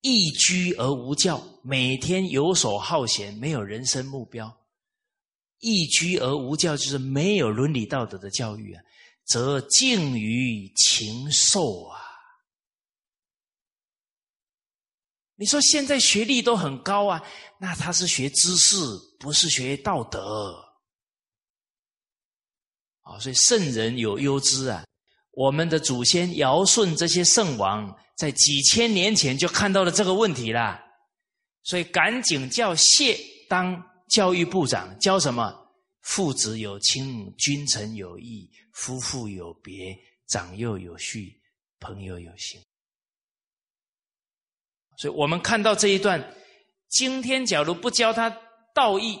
[0.00, 4.56] 逸居而无教，每天游手好闲，没有人生目标。
[5.58, 8.82] 逸居而无教，就是没有伦理道德的教育啊。
[9.26, 12.00] 则敬于禽兽啊！
[15.36, 17.22] 你说现在学历都很高啊，
[17.60, 18.76] 那他是学知识，
[19.20, 20.69] 不是学道德
[23.18, 24.84] 所以圣人有忧之啊。
[25.32, 30.82] 我们的祖先尧舜这些圣王，在几千年前就看到了这个问题啦，
[31.62, 35.56] 所以赶紧叫谢当教育部长，教什么？
[36.02, 39.96] 父子有亲，君臣有义，夫妇有别，
[40.26, 41.40] 长幼有序，
[41.78, 42.60] 朋友有信。
[44.96, 46.34] 所以我们看到这一段，
[46.88, 48.34] 今天假如不教他
[48.74, 49.18] 道义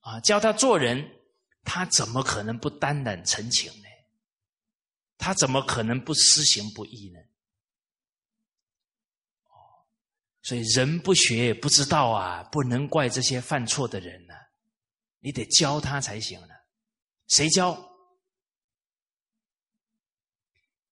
[0.00, 1.08] 啊，教他做人，
[1.70, 3.88] 他怎么可能不担染陈情呢？
[5.18, 7.20] 他怎么可能不施行不义呢？
[9.48, 9.84] 哦，
[10.42, 14.34] 所以人不学不知道啊，不能怪这些犯错的人呢。
[15.18, 16.54] 你得教他才行呢。
[17.26, 17.76] 谁教？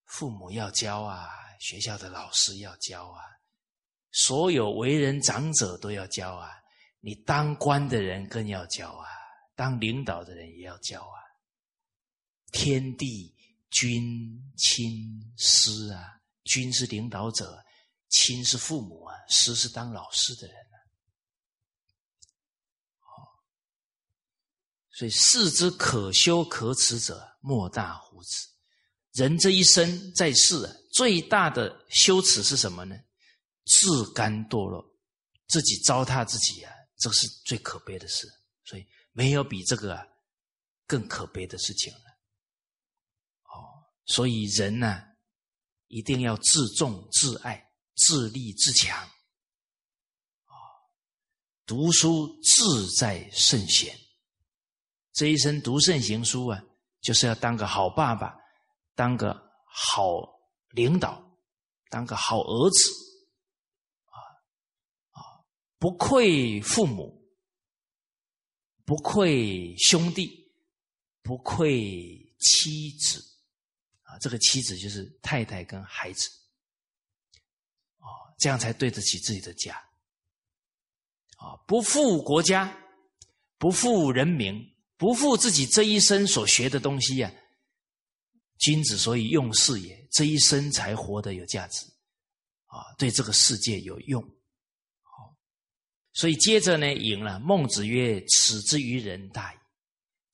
[0.04, 3.22] 父母要教啊，学校的老师要教啊，
[4.12, 6.52] 所有为人长者都要教啊。
[7.00, 9.08] 你当官的人更要教啊，
[9.56, 11.18] 当领导的人也要教啊。
[12.52, 13.34] 天地
[13.70, 17.60] 君亲师啊，君是领导者，
[18.08, 20.76] 亲是父母啊，师是当老师的人啊。
[23.00, 23.42] 好。
[24.92, 28.48] 所以，世之可修可耻者，莫大乎此。
[29.12, 32.94] 人这一生在世啊，最大的羞耻是什么呢？
[33.64, 34.84] 自甘堕落，
[35.48, 38.28] 自己糟蹋自己啊，这是最可悲的事。
[38.64, 38.86] 所以，
[39.16, 40.06] 没有比这个
[40.86, 42.00] 更可悲的事情了。
[43.44, 45.02] 哦，所以人呢，
[45.86, 48.94] 一定要自重、自爱、自立、自强。
[50.44, 50.52] 啊，
[51.64, 53.98] 读书自在圣贤。
[55.14, 56.62] 这一生读圣贤书啊，
[57.00, 58.36] 就是要当个好爸爸，
[58.94, 60.10] 当个好
[60.68, 61.38] 领导，
[61.88, 62.90] 当个好儿子，
[64.10, 64.20] 啊
[65.12, 65.40] 啊，
[65.78, 67.25] 不愧父母，
[68.86, 70.50] 不愧兄弟，
[71.22, 73.22] 不愧妻子，
[74.02, 76.30] 啊，这个妻子就是太太跟孩子，
[77.98, 78.08] 啊，
[78.38, 79.76] 这样才对得起自己的家，
[81.36, 82.74] 啊，不负国家，
[83.58, 84.74] 不负人民。
[84.98, 87.30] 不负自己这一生所学的东西呀，
[88.56, 91.84] 君子所以用事也，这一生才活得有价值，
[92.64, 94.35] 啊，对这个世界有用。
[96.16, 99.56] 所以接着呢，赢了孟子曰：“耻之于人大矣。”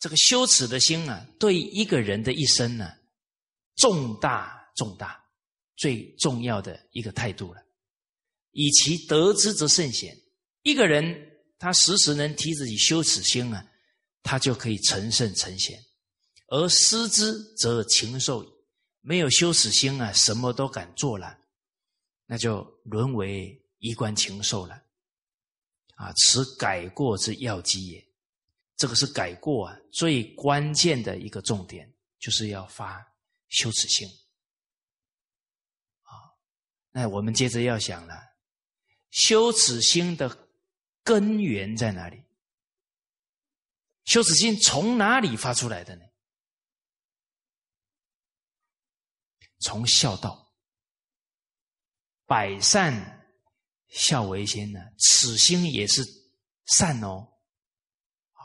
[0.01, 2.91] 这个羞耻的心啊，对一个人的一生呢，
[3.77, 5.23] 重大重大，
[5.77, 7.61] 最重要的一个态度了。
[8.53, 10.17] 以其得之则圣贤。
[10.63, 11.15] 一个人
[11.59, 13.69] 他时时能提自己羞耻心啊。
[14.25, 15.77] 他就可以成圣成贤，
[16.47, 18.49] 而失之则禽兽矣。
[19.01, 21.37] 没有羞耻心啊，什么都敢做了，
[22.27, 24.81] 那就沦为衣冠禽兽了。
[26.03, 28.05] 啊，此改过之要机也。
[28.77, 31.89] 这个是改过啊，最关键的一个重点，
[32.19, 33.01] 就是要发
[33.49, 34.09] 羞耻心。
[36.03, 36.35] 啊，
[36.91, 38.21] 那我们接着要想了，
[39.11, 40.49] 羞耻心的
[41.05, 42.21] 根源在哪里？
[44.05, 46.03] 羞耻心从哪里发出来的呢？
[49.61, 50.53] 从孝道，
[52.27, 53.22] 百善
[53.93, 56.03] 孝为先呢，此心也是
[56.67, 57.29] 善哦。
[58.33, 58.45] 好，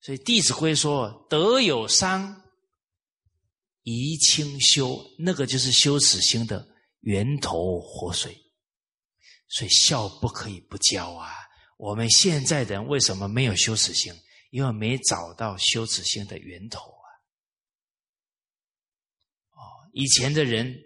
[0.00, 2.42] 所以《弟子规》说：“德有伤，
[3.82, 6.66] 贻亲羞。”那个就是羞耻心的
[7.00, 8.36] 源头活水。
[9.50, 11.32] 所以孝不可以不教啊！
[11.78, 14.12] 我们现在人为什么没有羞耻心？
[14.50, 17.08] 因为没找到羞耻心的源头啊！
[19.52, 20.78] 哦，以前的人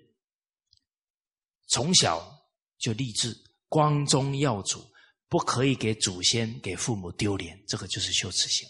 [1.66, 2.46] 从小
[2.78, 3.36] 就立志
[3.72, 4.84] 光宗耀祖，
[5.30, 8.68] 不可以给祖先、给父母丢脸，这个就是羞耻心。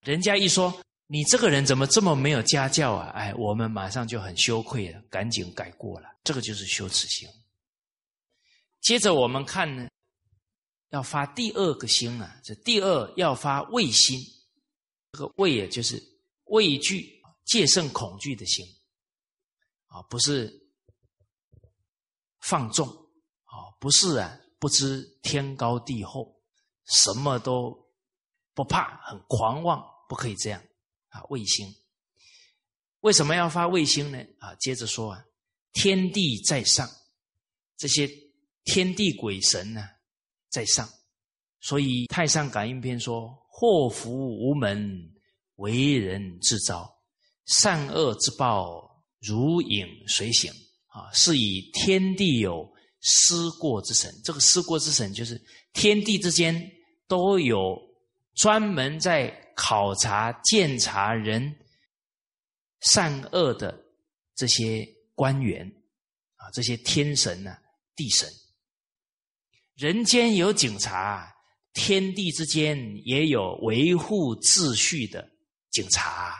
[0.00, 0.74] 人家一说
[1.06, 3.10] 你这个人怎么这么没有家教啊？
[3.10, 7.28] 哎，我们马上就很羞愧了，赶紧改过了，这个就是羞耻心。
[8.80, 9.86] 接着我们看呢。
[10.92, 14.18] 要发第二个心啊，这第二要发畏心，
[15.12, 16.02] 这个畏也就是
[16.46, 18.66] 畏惧、戒慎恐惧的心
[19.86, 20.52] 啊，不是
[22.40, 22.88] 放纵，
[23.80, 26.40] 不是啊，不知天高地厚，
[26.84, 27.76] 什么都
[28.54, 30.62] 不怕，很狂妄，不可以这样
[31.08, 31.66] 啊，卫星。
[33.00, 34.18] 为什么要发卫星呢？
[34.38, 35.24] 啊，接着说啊，
[35.72, 36.88] 天地在上，
[37.76, 38.08] 这些
[38.64, 39.82] 天地鬼神呢？
[40.50, 40.88] 在上，
[41.60, 45.10] 所以《太上感应篇》说：“祸福无门，
[45.54, 46.92] 为人自招。
[47.46, 50.52] 善恶之报如影随形
[50.88, 52.70] 啊，是以天地有
[53.00, 54.12] 思过之神。
[54.24, 55.40] 这个思过之神，就是
[55.72, 56.70] 天地之间
[57.06, 57.76] 都有
[58.34, 61.54] 专门在考察、鉴察人
[62.80, 63.78] 善恶的
[64.34, 65.66] 这些官员
[66.36, 67.56] 啊，这些天神呐、
[67.94, 68.28] 地神。
[69.76, 71.30] 人间有警察，
[71.72, 75.26] 天地之间也有维护秩序的
[75.70, 76.34] 警察。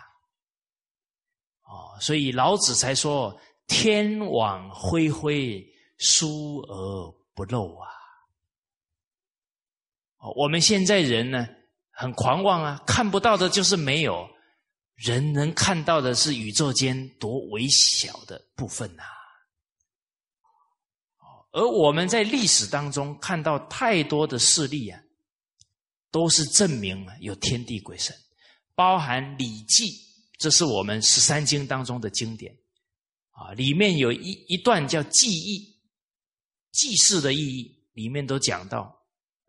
[1.62, 5.64] 哦，所以老子才说：“天网恢恢，
[6.00, 7.88] 疏而不漏啊！”，
[10.36, 11.46] 我们现在人呢，
[11.92, 14.28] 很狂妄啊，看不到的就是没有，
[14.96, 19.02] 人能看到的是宇宙间多微小的部分呐。
[21.52, 25.00] 而我们在历史当中看到太多的事例啊，
[26.10, 28.14] 都是证明有天地鬼神，
[28.74, 29.86] 包含《礼记》，
[30.38, 32.54] 这是我们十三经当中的经典
[33.32, 35.69] 啊，里面有一一段叫“记义”，
[36.72, 38.94] 祭祀的意义，里面都讲到，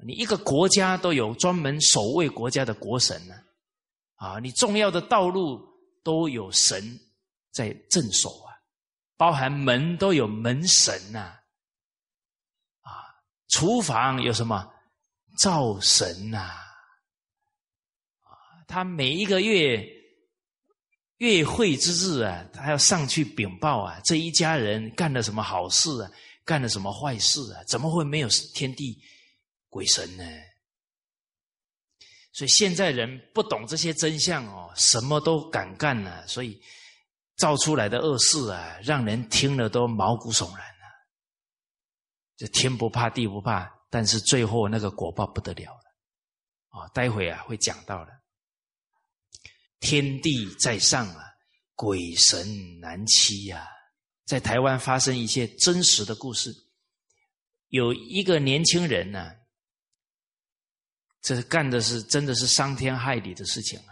[0.03, 3.35] 你一个国家都有专门守卫国家的国神呢，
[4.15, 5.61] 啊，你重要的道路
[6.03, 6.99] 都有神
[7.51, 8.49] 在镇守啊，
[9.17, 11.19] 包含门都有门神呐。
[12.81, 12.91] 啊
[13.49, 14.67] 厨房有什么
[15.37, 16.37] 灶神呐？
[18.21, 18.31] 啊，
[18.67, 19.85] 他每一个月
[21.17, 26.11] 月会之日啊，他要上去禀报啊，这一家人干了什么好事啊，
[26.51, 27.63] 干了什么坏事啊？
[27.63, 29.01] 怎么会没有天地
[29.69, 30.25] 鬼神呢？
[32.33, 36.61] 所以现在人不懂这些真相哦，什么都敢干呢，所以
[37.37, 40.85] 造出来的恶事啊，让人听了都毛骨悚然啊。
[42.35, 46.87] 这天不怕地不怕，但是最后那个果报不得了了啊！
[46.89, 48.11] 待会啊会讲到的，
[49.79, 51.23] 天地在上啊，
[51.75, 52.45] 鬼神
[52.81, 53.65] 难欺呀。
[54.31, 56.55] 在台湾发生一些真实的故事，
[57.67, 59.29] 有一个年轻人呢，
[61.21, 63.91] 这干的是真的是伤天害理的事情啊。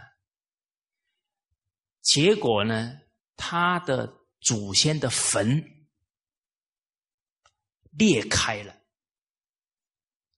[2.01, 3.01] 结果呢，
[3.35, 4.09] 他的
[4.39, 5.61] 祖先的坟。
[7.91, 8.73] 裂开了，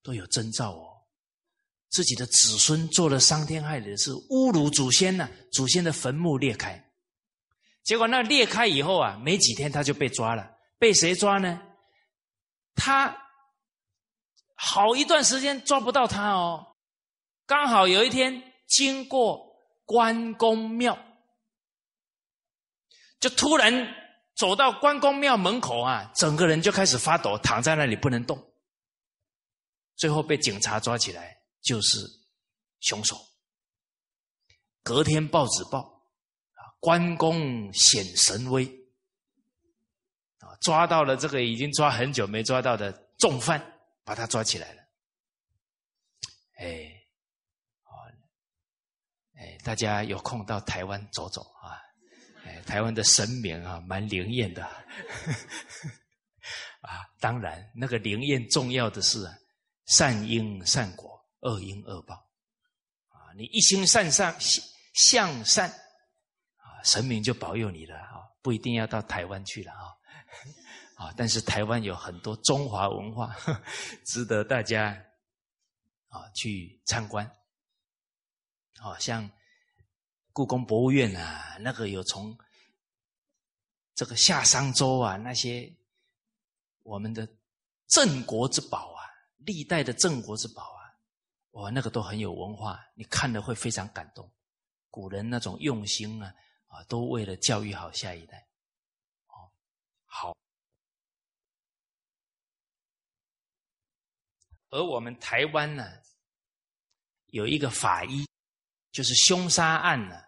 [0.02, 1.06] 都有征兆哦。
[1.90, 5.30] 自己的子孙做了伤天害理的事，侮辱祖先呢。
[5.52, 6.91] 祖先的坟墓裂开，
[7.84, 10.52] 结果那裂开以后啊，没几天他就被抓了。
[10.78, 11.62] 被谁抓呢？
[12.76, 13.16] 他
[14.56, 16.76] 好一段时间抓不到他哦。
[17.46, 19.56] 刚好有一天经过
[19.86, 20.98] 关公庙，
[23.20, 23.98] 就突然。
[24.34, 28.42] 走到关公庙门口啊，整个人就开始发抖，躺在那里不能动。
[29.98, 32.00] 最后被警察抓起来，就是
[32.80, 33.16] 凶手。
[34.82, 36.01] 隔天报纸报，
[36.82, 38.66] 关公显神威
[40.40, 43.66] 啊，抓到了这个已经抓很久没抓到的重犯，
[44.04, 44.82] 把他抓起来了。
[46.58, 46.92] 哎，
[49.36, 51.80] 哎，大家有空到台湾走走啊。
[52.44, 54.66] 哎台湾的神明啊，蛮灵验的
[56.82, 57.06] 啊。
[57.20, 59.20] 当然，那个灵验重要的是
[59.86, 62.16] 善因善果，恶因恶报
[63.10, 63.30] 啊。
[63.36, 64.36] 你一心向善
[64.94, 65.72] 向善，
[66.84, 68.22] 神明就保佑你了啊。
[68.42, 69.86] 不一定要到台湾去了啊
[71.06, 71.14] 啊。
[71.16, 73.36] 但是台湾有很多中华文化，
[74.06, 74.92] 值得大家
[76.08, 77.30] 啊去参观。
[78.80, 79.30] 好像
[80.34, 82.38] 故宫博物院啊，那个有从。
[83.94, 85.72] 这个夏商周啊，那些
[86.82, 87.28] 我们的
[87.88, 89.04] 镇国之宝啊，
[89.46, 90.82] 历代的镇国之宝啊，
[91.52, 94.28] 哇，那个都很有文化，你看了会非常感动。
[94.90, 96.34] 古人那种用心啊，
[96.72, 98.48] 啊，都为了教育好下一代。
[99.28, 99.52] 哦，
[100.06, 100.36] 好。
[104.70, 105.86] 而我们台湾呢，
[107.28, 108.26] 有一个法医，
[108.92, 110.20] 就是凶杀案呢。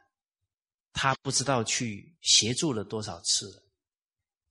[0.95, 3.67] 他不知道去协助了多少次，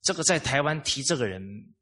[0.01, 1.73] 这个在台湾提这个人，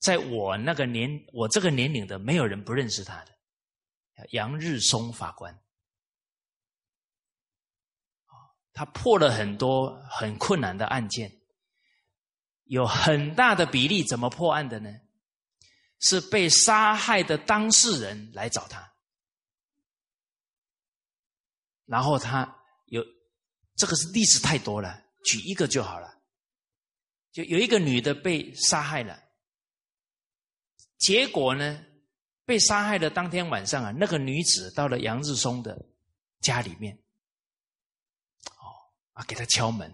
[0.00, 5.56] 在我那个年我这个年龄的，没有人不认识他的，杨日松法官，
[8.72, 11.32] 他破了很多很困难的案件，
[12.64, 14.90] 有很大的比例怎么破案的呢？
[16.00, 18.92] 是被杀害的当事人来找他，
[21.86, 23.04] 然后他有。
[23.74, 26.20] 这个是例子太多了，举一个就好了。
[27.32, 29.18] 就有一个女的被杀害了，
[30.98, 31.82] 结果呢，
[32.44, 35.86] 被杀害的当天晚上啊，那个女子到了杨日松的
[36.40, 37.01] 家里面，
[39.12, 39.90] 啊，给他敲门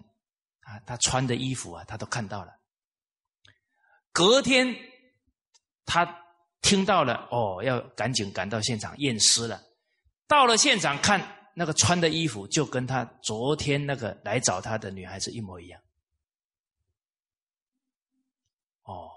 [0.61, 2.59] 啊，他穿的衣服啊，他都看到了。
[4.11, 4.75] 隔天，
[5.85, 6.23] 他
[6.61, 9.61] 听到了，哦，要赶紧赶到现场验尸了。
[10.27, 15.81] 到了现场看，那个穿的衣服就跟他昨天那个来找他的女孩子一模一样。
[18.83, 19.09] 哦，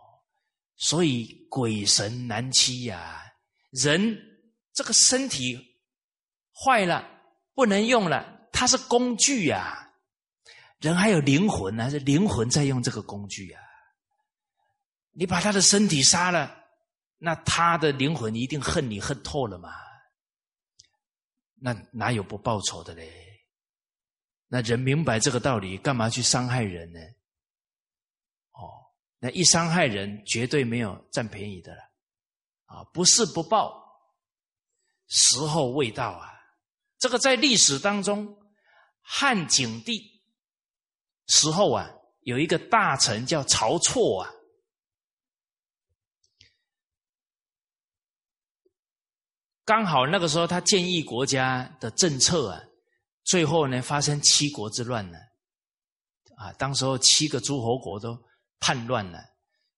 [0.76, 3.22] 所以鬼神难欺呀！
[3.70, 4.18] 人
[4.72, 5.58] 这个身体
[6.52, 7.08] 坏了，
[7.54, 9.81] 不能用了，它是工具呀。
[10.82, 13.62] 人还有灵魂呢，是灵魂在用这个工具啊。
[15.12, 16.54] 你把他的身体杀了，
[17.18, 19.72] 那他的灵魂一定恨你恨透了嘛？
[21.54, 23.10] 那哪有不报仇的嘞？
[24.48, 26.98] 那人明白这个道理，干嘛去伤害人呢？
[28.50, 28.68] 哦，
[29.20, 31.80] 那一伤害人，绝对没有占便宜的了。
[32.64, 33.80] 啊，不是不报，
[35.06, 36.32] 时候未到啊！
[36.98, 38.36] 这个在历史当中，
[39.00, 40.11] 汉景帝
[41.26, 41.90] 时候啊，
[42.22, 44.30] 有一个大臣叫曹错啊。
[49.64, 52.60] 刚好那个时候，他建议国家的政策啊，
[53.24, 55.18] 最后呢发生七国之乱了，
[56.36, 58.20] 啊，当时候七个诸侯国都
[58.58, 59.22] 叛乱了，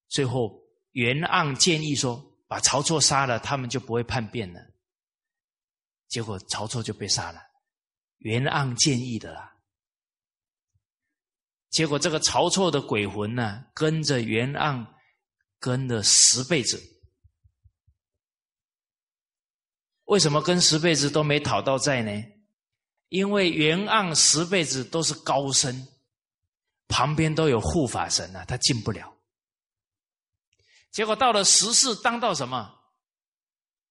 [0.09, 0.59] 最后
[0.93, 4.61] 袁盎建议说，把曹错杀了，他们就不会叛变了。
[6.09, 7.41] 结果曹错就被杀了，
[8.19, 9.54] 袁盎建议的啦。
[11.75, 14.87] 结果这个曹错的鬼魂呢，跟着袁盎
[15.59, 16.81] 跟了十辈子。
[20.05, 22.25] 为什么跟十辈子都没讨到债呢？
[23.09, 25.89] 因为袁盎十辈子都是高僧，
[26.87, 29.13] 旁边都有护法神啊，他进不了。
[30.93, 32.73] 结果到了十世，当到什么？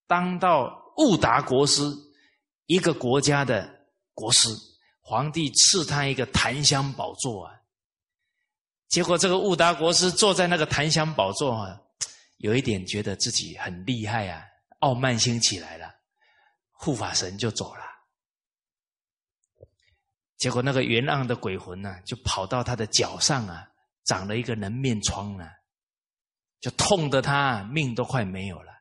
[0.07, 1.83] 当到悟达国师，
[2.65, 4.47] 一个国家的国师，
[5.01, 7.59] 皇帝赐他一个檀香宝座啊。
[8.93, 11.81] 结果这个悟达国师坐在那个檀香宝座啊，
[12.37, 14.45] 有一点觉得自己很厉害啊，
[14.81, 15.91] 傲慢心起来了。
[16.69, 17.81] 护法神就走了，
[20.37, 23.67] 结果那个元盎的鬼魂呢，就跑到他的脚上啊，
[24.03, 25.49] 长了一个人面疮呢，
[26.59, 28.71] 就痛得他命都快没有了。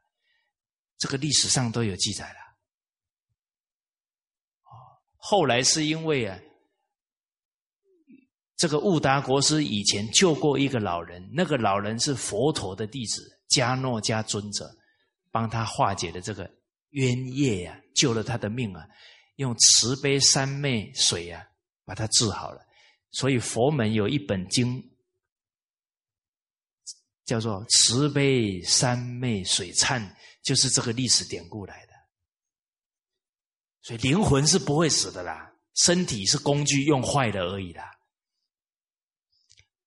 [0.98, 2.36] 这个历史上都有记载了。
[5.16, 6.39] 后来是因为啊，
[8.62, 14.72] 这个悟达国师以前救过一个老人，那个老人是佛陀的弟子迦诺迦尊者，
[15.32, 16.48] 帮他化解了这个。
[16.90, 18.86] 冤业呀，救了他的命啊！
[19.34, 21.44] 用慈悲三昧水呀，
[21.84, 22.64] 把他治好了。
[23.10, 24.80] 所以佛门有一本经，
[27.24, 30.09] 叫做“慈悲三昧水忏”，
[30.40, 31.93] 就是这个历史典故来的。
[33.80, 37.90] 所以灵魂是不会死的啦，身体是工具用坏的而已啦。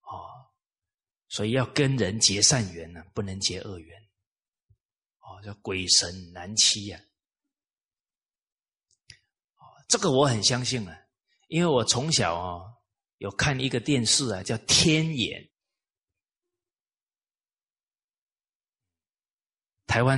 [0.02, 0.26] 哦，
[1.36, 4.02] 所以要跟人结善缘呢，不能结恶缘。
[5.20, 7.02] 哦叫鬼神难欺呀！
[9.90, 10.98] 这个我很相信啊，
[11.50, 12.64] 因为我从小啊
[13.18, 15.44] 有看一个电视啊，叫《天眼》，
[19.88, 20.18] 台湾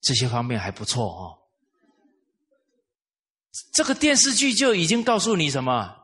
[0.00, 1.38] 这些方面还不错哦。
[3.72, 5.99] 这个电视剧就已经告诉你什么？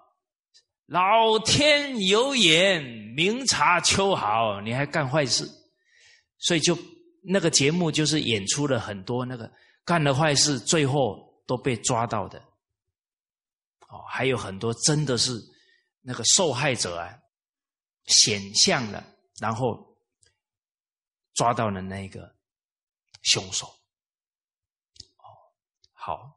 [0.86, 2.82] 老天有眼，
[3.14, 5.48] 明察秋毫，你还干坏事，
[6.38, 6.76] 所以就。
[7.28, 9.52] 那个节目就是演出了很多那个
[9.84, 12.38] 干了坏事，最后都被抓到的，
[13.88, 15.32] 哦，还有很多真的是
[16.02, 17.12] 那个受害者啊
[18.04, 19.04] 显像了，
[19.40, 19.98] 然后
[21.34, 22.32] 抓到了那个
[23.22, 23.66] 凶手。
[25.16, 25.26] 哦，
[25.94, 26.35] 好，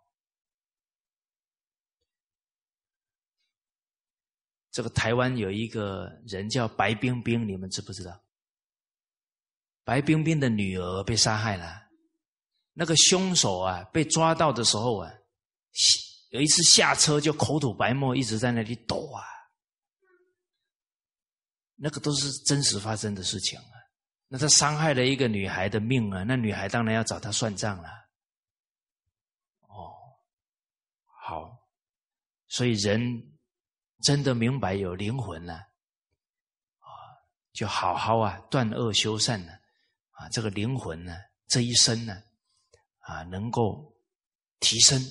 [4.72, 8.20] 这个台湾有一个人叫白冰冰，你们知不知道？
[9.84, 11.88] 白冰冰的女儿被杀害了，
[12.74, 15.12] 那个凶手啊被抓到的时候啊，
[16.30, 19.24] 有一次下车就口吐白沫，一直在那里抖啊。
[21.82, 23.66] 那个都是真实发生的事情啊。
[24.28, 27.90] 那他伤害了一个女孩的命啊，那女孩当然要找他算账了。
[29.62, 29.96] 哦，
[31.26, 31.58] 好，
[32.48, 33.02] 所以人
[34.02, 36.90] 真的明白有灵魂了啊，
[37.54, 39.54] 就好好啊断恶修善呢。
[40.12, 41.16] 啊，这个灵魂呢，
[41.48, 42.22] 这一生呢，
[42.98, 43.98] 啊，能够
[44.60, 45.02] 提升，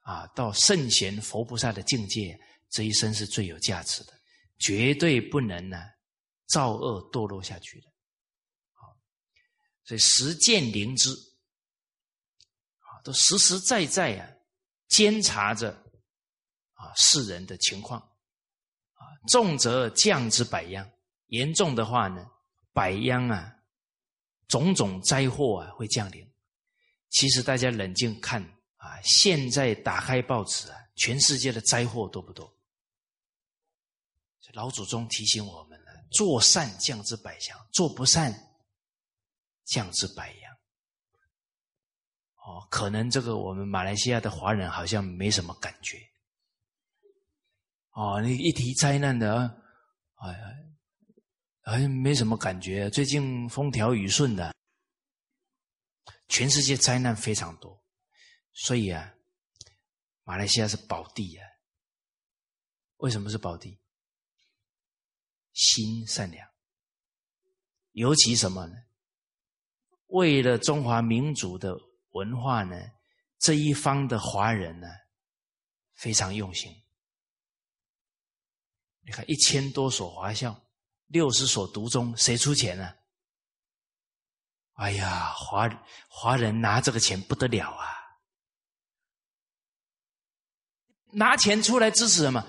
[0.00, 2.40] 啊，到圣贤佛菩萨的境界，
[2.70, 4.14] 这一生是最有价值的，
[4.58, 5.76] 绝对不能呢，
[6.46, 7.88] 造恶堕落下去的。
[8.72, 8.96] 好，
[9.84, 14.24] 所以实践灵知，啊，都实实在在啊，
[14.88, 15.70] 监察着，
[16.80, 18.00] 啊世人的情况
[18.94, 20.90] 啊，重则降之百殃，
[21.26, 22.26] 严重的话呢，
[22.72, 23.54] 百殃啊，
[24.48, 26.26] 种种灾祸啊会降临。
[27.10, 28.42] 其实大家冷静看
[28.76, 32.56] 啊，现在打开报纸啊，全世界的灾祸多不多？
[34.54, 38.34] 老祖宗提醒我们了：做善降之百祥，做不善
[39.64, 40.52] 降之百殃。
[42.34, 46.09] 哦，可能这个我们马来西亚的华人好像没什么感觉。
[48.00, 49.62] 哦，你一提灾难的，
[50.14, 50.38] 哎呀，
[51.64, 52.88] 好像没什么感觉。
[52.88, 54.54] 最近风调雨顺的，
[56.26, 57.84] 全世界灾难非常多，
[58.54, 59.12] 所以啊，
[60.24, 61.46] 马来西亚是宝地啊。
[62.96, 63.78] 为什么是宝地？
[65.52, 66.48] 心善良，
[67.92, 68.74] 尤其什么呢？
[70.06, 71.76] 为了中华民族的
[72.12, 72.80] 文化呢，
[73.38, 74.88] 这一方的华人呢，
[75.96, 76.79] 非常用心。
[79.10, 80.56] 你看，一千多所华校，
[81.08, 82.94] 六十所独中，谁出钱呢？
[84.74, 85.68] 哎呀，华
[86.08, 87.88] 华人拿这个钱不得了啊！
[91.10, 92.46] 拿钱出来支持什么？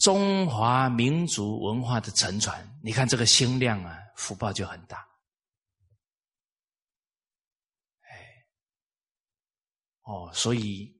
[0.00, 5.06] 中华民族文化的沉传，你看这个心量啊，福报就很大。
[8.00, 8.46] 哎，
[10.04, 10.98] 哦，所以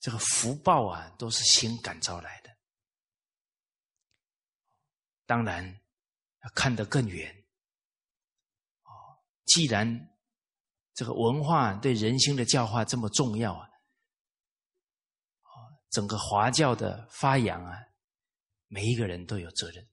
[0.00, 2.37] 这个福报啊，都是心感召来。
[5.28, 5.62] 当然
[6.42, 7.30] 要看得更远。
[8.82, 8.90] 哦，
[9.44, 10.08] 既然
[10.94, 13.68] 这个文化对人心的教化这么重要啊。
[15.90, 17.74] 整个华教的发扬啊，
[18.66, 19.88] 每一个人都有责任，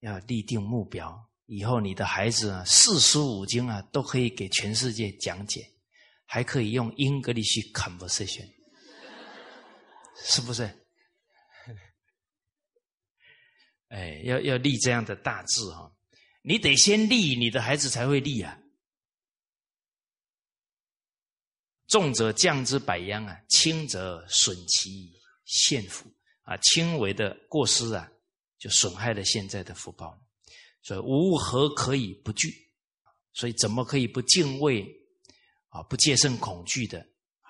[0.00, 1.30] 要立定目标。
[1.46, 5.66] 以后你的孩子啊，四书五经啊，都可以给全世界讲解，
[6.26, 8.46] 还可以用英格里去 conversation，
[10.16, 10.77] 是不是？
[13.88, 15.92] 哎，要要立这样的大志哈，
[16.42, 18.58] 你得先立，你的孩子才会立啊。
[21.86, 25.12] 重则降之百殃啊，轻则损其
[25.46, 26.12] 现福
[26.42, 28.12] 啊，轻微的过失啊，
[28.58, 30.22] 就损害了现在的福报。
[30.82, 32.54] 所以无何可以不惧？
[33.32, 34.86] 所以怎么可以不敬畏
[35.68, 35.82] 啊？
[35.84, 37.06] 不戒慎恐惧的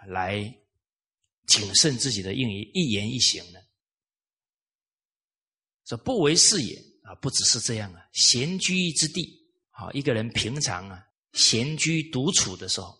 [0.06, 0.38] 来
[1.48, 3.58] 谨慎自己的应一言一行呢？
[5.88, 7.14] 这不为是也啊！
[7.14, 9.26] 不只是这样啊，闲居之地
[9.70, 11.02] 啊，一个人平常啊，
[11.32, 12.94] 闲居独处的时候。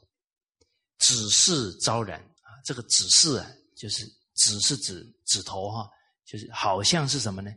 [1.00, 3.46] 指示昭然啊，这个指示啊，
[3.76, 4.04] 就是
[4.34, 5.88] 指是指指头哈，
[6.26, 7.52] 就是好像是什么呢？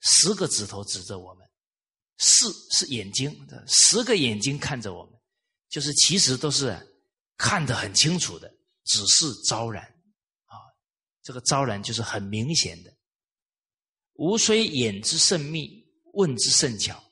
[0.00, 1.46] 十个指头指着我们，
[2.16, 3.36] 是是眼睛
[3.66, 5.14] 十个眼睛看着我们，
[5.68, 6.74] 就是其实都是
[7.36, 8.48] 看得很清楚的。
[8.84, 9.84] 指示昭然
[10.46, 10.56] 啊，
[11.22, 12.90] 这个昭然就是很明显的。
[14.18, 17.02] 吾虽眼之甚密，问之甚巧，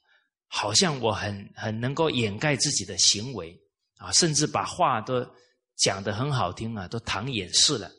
[0.47, 3.59] 好像我很很能够掩盖自己的行为。
[3.99, 5.27] 啊，甚至把话都
[5.75, 7.91] 讲得很好听啊，都淌眼视了。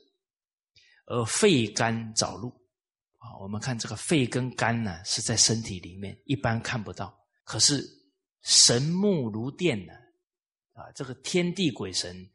[1.07, 2.49] 而肺肝早露
[3.17, 7.17] 啊，我们看这个肺跟肝呢，是在身体里面，一般看不到。
[7.43, 7.83] 可是
[8.43, 9.93] 神目如电呢，
[10.73, 12.29] 啊，这个天地鬼神，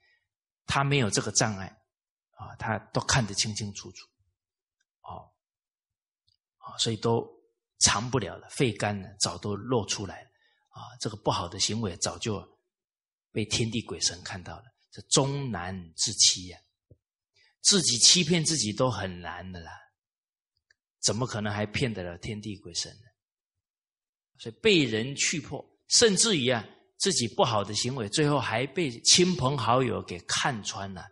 [0.66, 1.66] 他没有这个障碍
[2.30, 4.08] 啊，他都看得清清楚楚。
[6.78, 7.28] 所以都
[7.78, 8.48] 藏不了了。
[8.50, 10.22] 肺肝呢，早都露出来
[10.70, 12.46] 啊，这个不好的行为早就。
[13.34, 16.58] 被天地鬼神看到了，这终难之期呀！
[17.62, 19.72] 自己欺骗自己都很难的啦，
[21.00, 23.06] 怎么可能还骗得了天地鬼神呢？
[24.38, 26.62] 所以被人去破，甚至于啊，
[26.98, 31.02] 自己不好的行为，最后还被亲朋好友给看穿了，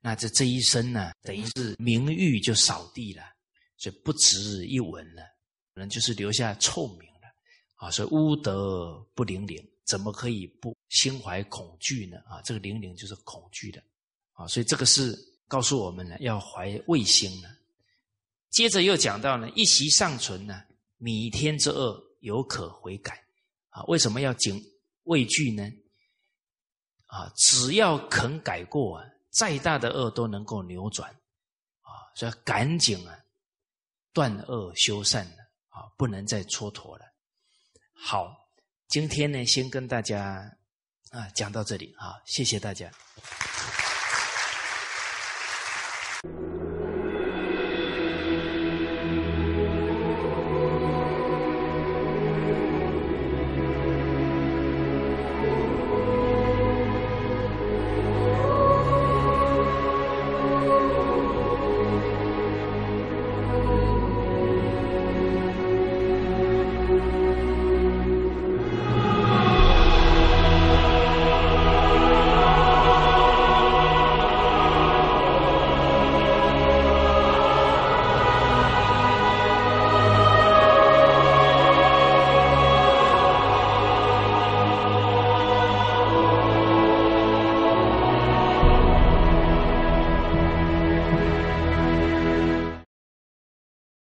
[0.00, 3.22] 那这这一生呢，等于是名誉就扫地了，
[3.82, 5.22] 所以不值一文了，
[5.74, 7.28] 可能就是留下臭名了
[7.74, 7.90] 啊！
[7.90, 9.58] 所以污德不灵灵。
[9.84, 12.16] 怎么可以不心怀恐惧呢？
[12.18, 13.82] 啊，这个灵灵就是恐惧的，
[14.34, 15.12] 啊，所以这个是
[15.48, 17.48] 告诉我们呢，要怀畏心呢。
[18.50, 20.62] 接着又讲到呢，一息尚存呢，
[20.98, 23.20] 弥天之恶犹可悔改，
[23.70, 24.62] 啊，为什么要警
[25.02, 25.64] 畏惧呢？
[27.06, 33.18] 啊，只要肯改过啊，再大的恶都能够扭转，啊，所以赶紧啊，
[34.12, 35.36] 断恶修善了，
[35.68, 37.04] 啊，不能再蹉跎了。
[37.92, 38.40] 好。
[38.88, 40.54] 今天呢，先跟大家
[41.12, 42.92] 啊讲到这里啊，谢谢大家。